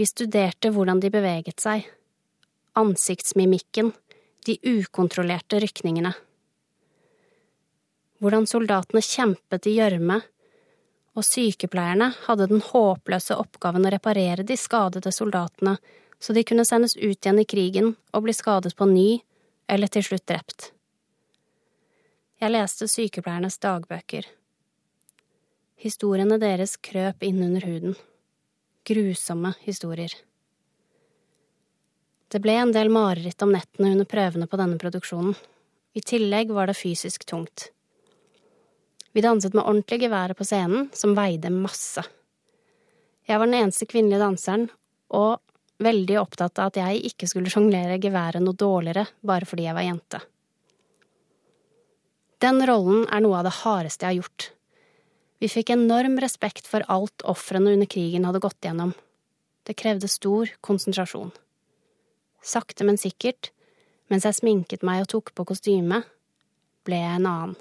Vi 0.00 0.06
studerte 0.08 0.70
hvordan 0.72 0.96
de 1.04 1.10
beveget 1.12 1.60
seg, 1.60 1.84
ansiktsmimikken, 2.80 3.90
de 4.48 4.54
ukontrollerte 4.64 5.60
rykningene. 5.60 6.14
Hvordan 8.24 8.48
soldatene 8.48 9.04
kjempet 9.04 9.68
i 9.68 9.74
gjørme, 9.76 10.16
og 11.12 11.28
sykepleierne 11.28 12.14
hadde 12.24 12.48
den 12.48 12.64
håpløse 12.64 13.36
oppgaven 13.44 13.84
å 13.84 13.92
reparere 13.92 14.48
de 14.48 14.56
skadede 14.56 15.12
soldatene 15.12 15.76
så 16.16 16.32
de 16.32 16.48
kunne 16.48 16.64
sendes 16.64 16.96
ut 16.96 17.20
igjen 17.20 17.44
i 17.44 17.48
krigen 17.52 17.94
og 18.16 18.24
bli 18.24 18.40
skadet 18.40 18.72
på 18.80 18.88
ny 18.88 19.08
eller 19.68 19.92
til 19.92 20.08
slutt 20.08 20.24
drept. 20.32 20.70
Jeg 22.40 22.56
leste 22.56 22.88
sykepleiernes 22.88 23.60
dagbøker. 23.60 24.24
Historiene 25.84 26.40
deres 26.40 26.80
krøp 26.80 27.28
inn 27.28 27.44
under 27.44 27.68
huden. 27.68 28.00
Grusomme 28.84 29.52
historier. 29.60 30.12
Det 32.30 32.38
ble 32.40 32.54
en 32.62 32.72
del 32.72 32.88
mareritt 32.88 33.42
om 33.44 33.52
nettene 33.52 33.90
under 33.92 34.08
prøvene 34.08 34.46
på 34.48 34.58
denne 34.60 34.78
produksjonen. 34.80 35.34
I 35.92 36.00
tillegg 36.06 36.52
var 36.54 36.70
det 36.70 36.78
fysisk 36.78 37.26
tungt. 37.28 37.68
Vi 39.12 39.24
danset 39.24 39.56
med 39.58 39.66
ordentlig 39.66 40.04
geværet 40.04 40.38
på 40.38 40.46
scenen, 40.46 40.88
som 40.94 41.16
veide 41.18 41.50
masse. 41.50 42.04
Jeg 43.26 43.38
var 43.38 43.50
den 43.50 43.58
eneste 43.58 43.88
kvinnelige 43.90 44.22
danseren, 44.22 44.68
og 45.10 45.42
veldig 45.82 46.16
opptatt 46.20 46.60
av 46.62 46.70
at 46.70 46.78
jeg 46.78 47.02
ikke 47.10 47.28
skulle 47.28 47.50
sjonglere 47.52 47.98
geværet 48.00 48.44
noe 48.44 48.56
dårligere 48.56 49.08
bare 49.26 49.48
fordi 49.48 49.66
jeg 49.66 49.76
var 49.76 49.86
jente. 49.88 50.22
Den 52.40 52.62
rollen 52.64 53.04
er 53.12 53.20
noe 53.24 53.42
av 53.42 53.48
det 53.48 53.58
hardeste 53.60 54.06
jeg 54.06 54.14
har 54.14 54.22
gjort, 54.22 54.48
vi 55.40 55.48
fikk 55.48 55.72
enorm 55.72 56.18
respekt 56.20 56.66
for 56.68 56.84
alt 56.92 57.24
ofrene 57.24 57.72
under 57.72 57.88
krigen 57.88 58.26
hadde 58.28 58.42
gått 58.44 58.60
gjennom. 58.64 58.92
Det 59.64 59.72
krevde 59.80 60.08
stor 60.08 60.50
konsentrasjon. 60.60 61.30
Sakte, 62.44 62.84
men 62.84 63.00
sikkert, 63.00 63.48
mens 64.12 64.26
jeg 64.28 64.36
sminket 64.36 64.84
meg 64.84 65.06
og 65.06 65.10
tok 65.14 65.32
på 65.32 65.46
kostyme, 65.48 66.02
ble 66.84 66.98
jeg 67.00 67.16
en 67.16 67.28
annen. 67.30 67.56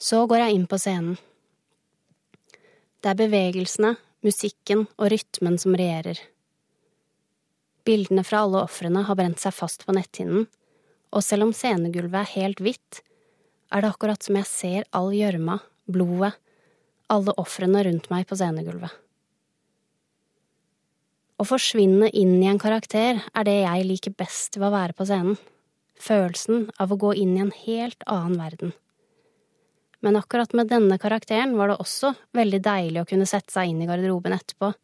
Så 0.00 0.22
går 0.28 0.40
jeg 0.40 0.56
inn 0.56 0.64
på 0.68 0.80
scenen. 0.80 1.18
Det 3.04 3.12
er 3.12 3.20
bevegelsene, 3.20 3.92
musikken 4.24 4.86
og 4.96 5.12
rytmen 5.12 5.60
som 5.60 5.76
regjerer. 5.76 6.16
Bildene 7.84 8.24
fra 8.24 8.40
alle 8.46 8.64
ofrene 8.64 9.04
har 9.04 9.20
brent 9.20 9.44
seg 9.44 9.52
fast 9.52 9.84
på 9.84 9.92
netthinnen, 9.92 10.48
og 11.12 11.24
selv 11.28 11.44
om 11.44 11.52
scenegulvet 11.52 12.22
er 12.22 12.34
helt 12.38 12.64
hvitt, 12.64 13.04
er 13.68 13.84
det 13.84 13.92
akkurat 13.92 14.24
som 14.24 14.40
jeg 14.40 14.48
ser 14.48 14.90
all 14.96 15.12
gjørma 15.12 15.60
blodet, 15.90 16.34
alle 17.12 17.34
ofrene 17.40 17.82
rundt 17.84 18.08
meg 18.12 18.28
på 18.28 18.38
scenegulvet. 18.38 18.92
Å 21.34 21.44
forsvinne 21.48 22.08
inn 22.14 22.36
i 22.38 22.48
en 22.48 22.60
karakter 22.62 23.18
er 23.20 23.46
det 23.46 23.56
jeg 23.58 23.88
liker 23.88 24.14
best 24.16 24.56
ved 24.56 24.68
å 24.68 24.74
være 24.76 24.94
på 24.96 25.06
scenen, 25.08 25.36
følelsen 26.00 26.68
av 26.80 26.94
å 26.94 26.98
gå 27.00 27.12
inn 27.18 27.34
i 27.36 27.42
en 27.42 27.52
helt 27.64 28.06
annen 28.10 28.38
verden. 28.38 28.72
Men 30.04 30.18
akkurat 30.20 30.52
med 30.52 30.68
denne 30.68 30.98
karakteren 31.00 31.56
var 31.58 31.72
det 31.72 31.80
også 31.80 32.12
veldig 32.36 32.60
deilig 32.64 33.02
å 33.02 33.08
kunne 33.08 33.28
sette 33.28 33.54
seg 33.54 33.72
inn 33.72 33.82
i 33.82 33.88
garderoben 33.88 34.36
etterpå 34.36 34.74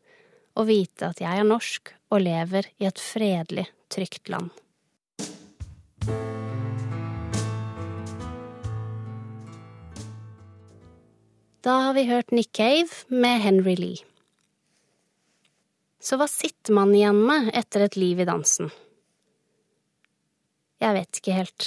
og 0.60 0.66
vite 0.66 1.10
at 1.12 1.20
jeg 1.22 1.40
er 1.40 1.46
norsk 1.46 1.92
og 2.10 2.24
lever 2.24 2.66
i 2.80 2.88
et 2.88 2.98
fredelig, 2.98 3.68
trygt 3.92 4.30
land. 4.32 4.50
Da 11.60 11.70
har 11.70 11.94
vi 11.94 12.02
hørt 12.02 12.30
Nick 12.30 12.52
Cave 12.56 12.88
med 13.08 13.40
Henry 13.40 13.76
Lee. 13.76 13.96
Så 16.00 16.16
hva 16.16 16.24
sitter 16.28 16.72
man 16.72 16.94
igjen 16.96 17.18
med 17.20 17.50
etter 17.52 17.84
et 17.84 17.98
liv 18.00 18.22
i 18.22 18.24
dansen? 18.24 18.70
Jeg 20.80 20.96
vet 20.96 21.20
ikke 21.20 21.36
helt, 21.36 21.66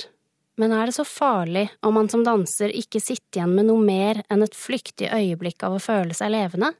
men 0.57 0.73
er 0.73 0.89
det 0.89 0.95
så 0.97 1.05
farlig 1.05 1.67
om 1.85 1.93
man 1.93 2.09
som 2.09 2.25
danser 2.25 2.73
ikke 2.73 3.03
sitter 3.05 3.43
igjen 3.43 3.53
med 3.53 3.69
noe 3.69 3.85
mer 3.85 4.23
enn 4.33 4.41
et 4.41 4.57
flyktig 4.57 5.13
øyeblikk 5.13 5.61
av 5.67 5.77
å 5.77 5.83
føle 5.83 6.17
seg 6.17 6.33
levende? 6.33 6.73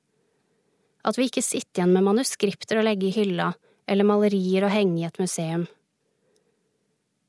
At 1.06 1.19
vi 1.19 1.30
ikke 1.30 1.45
sitter 1.45 1.84
igjen 1.84 1.93
med 1.93 2.10
manuskripter 2.10 2.82
å 2.82 2.88
legge 2.89 3.12
i 3.12 3.13
hylla 3.13 3.52
eller 3.86 4.10
malerier 4.10 4.65
å 4.65 4.73
henge 4.73 5.04
i 5.04 5.10
et 5.12 5.21
museum? 5.21 5.67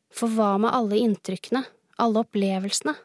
For 0.09 0.33
hva 0.33 0.55
med 0.65 0.73
alle 0.73 1.05
inntrykkene, 1.05 1.67
alle 2.01 2.25
opplevelsene? 2.25 2.97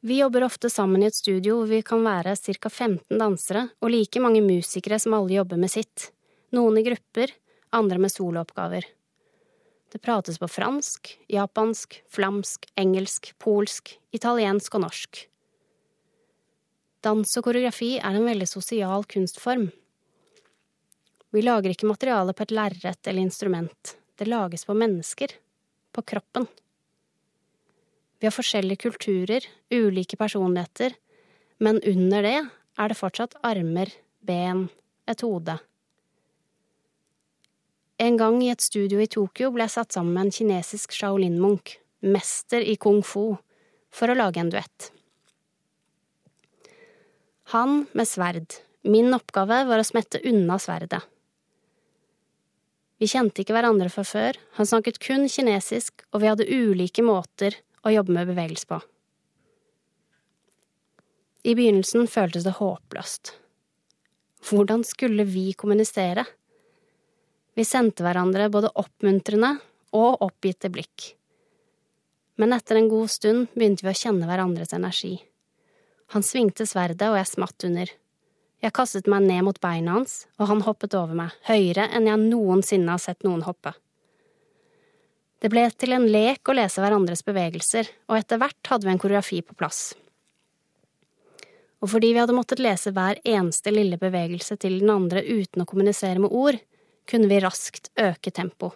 Vi 0.00 0.18
jobber 0.18 0.44
ofte 0.44 0.70
sammen 0.70 1.02
i 1.02 1.08
et 1.10 1.16
studio 1.16 1.56
hvor 1.58 1.70
vi 1.72 1.80
kan 1.82 2.04
være 2.06 2.36
ca 2.38 2.70
15 2.70 3.18
dansere 3.18 3.64
og 3.82 3.90
like 3.90 4.20
mange 4.22 4.44
musikere 4.44 4.98
som 5.02 5.16
alle 5.16 5.34
jobber 5.34 5.58
med 5.58 5.72
sitt, 5.72 6.12
noen 6.54 6.78
i 6.78 6.84
grupper, 6.86 7.32
andre 7.74 7.98
med 7.98 8.12
solooppgaver. 8.14 8.86
Det 9.90 9.98
prates 10.04 10.38
på 10.38 10.46
fransk, 10.46 11.16
japansk, 11.32 11.96
flamsk, 12.14 12.68
engelsk, 12.78 13.32
polsk, 13.42 13.96
italiensk 14.14 14.76
og 14.78 14.84
norsk. 14.84 15.24
Dans 17.02 17.34
og 17.40 17.46
koreografi 17.48 17.96
er 17.98 18.14
en 18.14 18.28
veldig 18.28 18.46
sosial 18.46 19.02
kunstform. 19.08 19.66
Vi 21.34 21.42
lager 21.42 21.74
ikke 21.74 21.90
materiale 21.90 22.36
på 22.36 22.46
et 22.46 22.54
lerret 22.54 23.10
eller 23.10 23.24
instrument, 23.24 23.96
det 24.14 24.30
lages 24.30 24.62
på 24.68 24.78
mennesker, 24.78 25.34
på 25.90 26.06
kroppen. 26.06 26.46
Vi 28.18 28.26
har 28.26 28.34
forskjellige 28.34 28.82
kulturer, 28.82 29.44
ulike 29.70 30.18
personligheter, 30.18 30.94
men 31.62 31.78
under 31.86 32.24
det 32.26 32.38
er 32.78 32.90
det 32.90 32.98
fortsatt 32.98 33.36
armer, 33.46 33.90
ben, 34.26 34.66
et 35.06 35.22
hode. 35.22 35.58
En 37.98 38.18
gang 38.18 38.38
i 38.42 38.50
et 38.50 38.62
studio 38.62 39.00
i 39.02 39.10
Tokyo 39.10 39.50
ble 39.54 39.66
jeg 39.66 39.74
satt 39.74 39.94
sammen 39.94 40.14
med 40.14 40.28
en 40.28 40.34
kinesisk 40.34 40.94
Shaolin-munk, 40.94 41.76
mester 42.06 42.62
i 42.62 42.76
kung 42.78 43.02
fu, 43.06 43.36
for 43.90 44.10
å 44.10 44.18
lage 44.18 44.42
en 44.42 44.50
duett. 44.54 44.90
Han 47.54 47.86
med 47.96 48.06
sverd, 48.06 48.58
min 48.86 49.14
oppgave 49.14 49.62
var 49.66 49.80
å 49.80 49.86
smette 49.86 50.20
unna 50.26 50.58
sverdet. 50.62 51.00
Vi 52.98 53.06
kjente 53.10 53.42
ikke 53.42 53.54
hverandre 53.54 53.90
fra 53.94 54.02
før, 54.06 54.38
han 54.58 54.66
snakket 54.66 54.98
kun 55.02 55.26
kinesisk, 55.30 56.02
og 56.10 56.22
vi 56.22 56.30
hadde 56.30 56.50
ulike 56.50 57.02
måter 57.06 57.54
å 57.84 57.92
jobbe 57.92 58.14
med 58.14 58.30
bevegelse 58.30 58.68
på. 58.70 58.80
I 61.48 61.54
begynnelsen 61.54 62.08
føltes 62.10 62.44
det 62.44 62.56
håpløst. 62.58 63.32
Hvordan 64.48 64.84
skulle 64.86 65.24
vi 65.28 65.52
kommunisere? 65.58 66.24
Vi 67.58 67.64
sendte 67.66 68.04
hverandre 68.06 68.50
både 68.54 68.72
oppmuntrende 68.78 69.56
og 69.96 70.22
oppgitte 70.26 70.70
blikk. 70.70 71.12
Men 72.38 72.54
etter 72.54 72.78
en 72.78 72.90
god 72.90 73.10
stund 73.10 73.48
begynte 73.54 73.86
vi 73.86 73.94
å 73.94 73.98
kjenne 73.98 74.28
hverandres 74.28 74.74
energi. 74.76 75.16
Han 76.14 76.22
svingte 76.24 76.66
sverdet, 76.66 77.08
og 77.10 77.18
jeg 77.18 77.28
smatt 77.32 77.66
under. 77.66 77.90
Jeg 78.62 78.74
kastet 78.74 79.10
meg 79.10 79.26
ned 79.26 79.44
mot 79.46 79.58
beina 79.62 79.98
hans, 79.98 80.24
og 80.38 80.48
han 80.50 80.62
hoppet 80.66 80.94
over 80.98 81.18
meg, 81.18 81.34
høyere 81.46 81.88
enn 81.94 82.08
jeg 82.08 82.22
noensinne 82.28 82.94
har 82.94 83.02
sett 83.02 83.26
noen 83.26 83.44
hoppe. 83.46 83.74
Det 85.38 85.50
ble 85.52 85.68
til 85.70 85.94
en 85.94 86.08
lek 86.10 86.48
å 86.50 86.56
lese 86.56 86.82
hverandres 86.82 87.22
bevegelser, 87.26 87.86
og 88.10 88.18
etter 88.18 88.40
hvert 88.42 88.72
hadde 88.72 88.88
vi 88.88 88.94
en 88.94 89.00
koreografi 89.02 89.38
på 89.46 89.54
plass. 89.58 89.92
Og 91.78 91.92
fordi 91.92 92.10
vi 92.10 92.18
hadde 92.18 92.34
måttet 92.34 92.62
lese 92.62 92.90
hver 92.90 93.20
eneste 93.22 93.70
lille 93.70 94.00
bevegelse 94.00 94.56
til 94.58 94.80
den 94.80 94.90
andre 94.90 95.22
uten 95.22 95.62
å 95.62 95.68
kommunisere 95.68 96.18
med 96.24 96.34
ord, 96.34 96.58
kunne 97.08 97.30
vi 97.30 97.38
raskt 97.40 97.92
øke 98.02 98.34
tempo. 98.34 98.72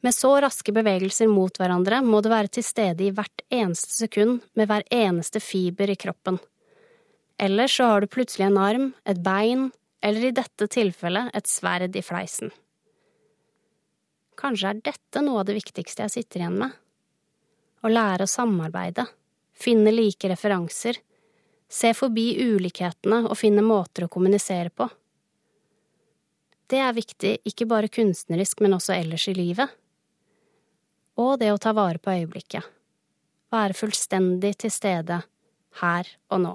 Med 0.00 0.16
så 0.16 0.32
raske 0.40 0.72
bevegelser 0.72 1.28
mot 1.28 1.54
hverandre 1.60 2.00
må 2.02 2.22
du 2.24 2.30
være 2.32 2.50
til 2.56 2.64
stede 2.64 3.04
i 3.04 3.12
hvert 3.14 3.44
eneste 3.52 3.92
sekund 3.92 4.40
med 4.56 4.70
hver 4.70 4.86
eneste 4.90 5.42
fiber 5.44 5.92
i 5.92 5.98
kroppen. 6.00 6.40
Ellers 7.40 7.76
så 7.76 7.92
har 7.92 8.00
du 8.00 8.10
plutselig 8.10 8.48
en 8.48 8.58
arm, 8.60 8.88
et 9.04 9.20
bein, 9.22 9.68
eller 10.02 10.28
i 10.28 10.34
dette 10.34 10.68
tilfellet 10.72 11.30
et 11.36 11.48
sverd 11.48 11.96
i 11.96 12.02
fleisen. 12.04 12.52
Kanskje 14.40 14.70
er 14.72 14.80
dette 14.84 15.20
noe 15.24 15.42
av 15.42 15.48
det 15.48 15.58
viktigste 15.58 16.06
jeg 16.06 16.14
sitter 16.14 16.44
igjen 16.44 16.56
med? 16.62 16.72
Å 17.84 17.88
lære 17.92 18.24
å 18.24 18.30
samarbeide, 18.30 19.04
finne 19.56 19.92
like 19.92 20.28
referanser, 20.32 20.96
se 21.70 21.92
forbi 21.96 22.32
ulikhetene 22.40 23.22
og 23.28 23.36
finne 23.38 23.64
måter 23.64 24.06
å 24.06 24.12
kommunisere 24.12 24.72
på. 24.72 24.88
Det 26.70 26.80
er 26.80 26.96
viktig 26.96 27.32
ikke 27.50 27.66
bare 27.66 27.90
kunstnerisk, 27.92 28.60
men 28.62 28.76
også 28.76 28.94
ellers 28.94 29.26
i 29.28 29.34
livet. 29.34 29.70
Og 31.18 31.36
det 31.40 31.50
å 31.52 31.60
ta 31.60 31.74
vare 31.76 31.98
på 31.98 32.12
øyeblikket. 32.14 32.64
Være 33.50 33.74
fullstendig 33.74 34.54
til 34.62 34.72
stede 34.72 35.22
her 35.82 36.10
og 36.30 36.44
nå. 36.44 36.54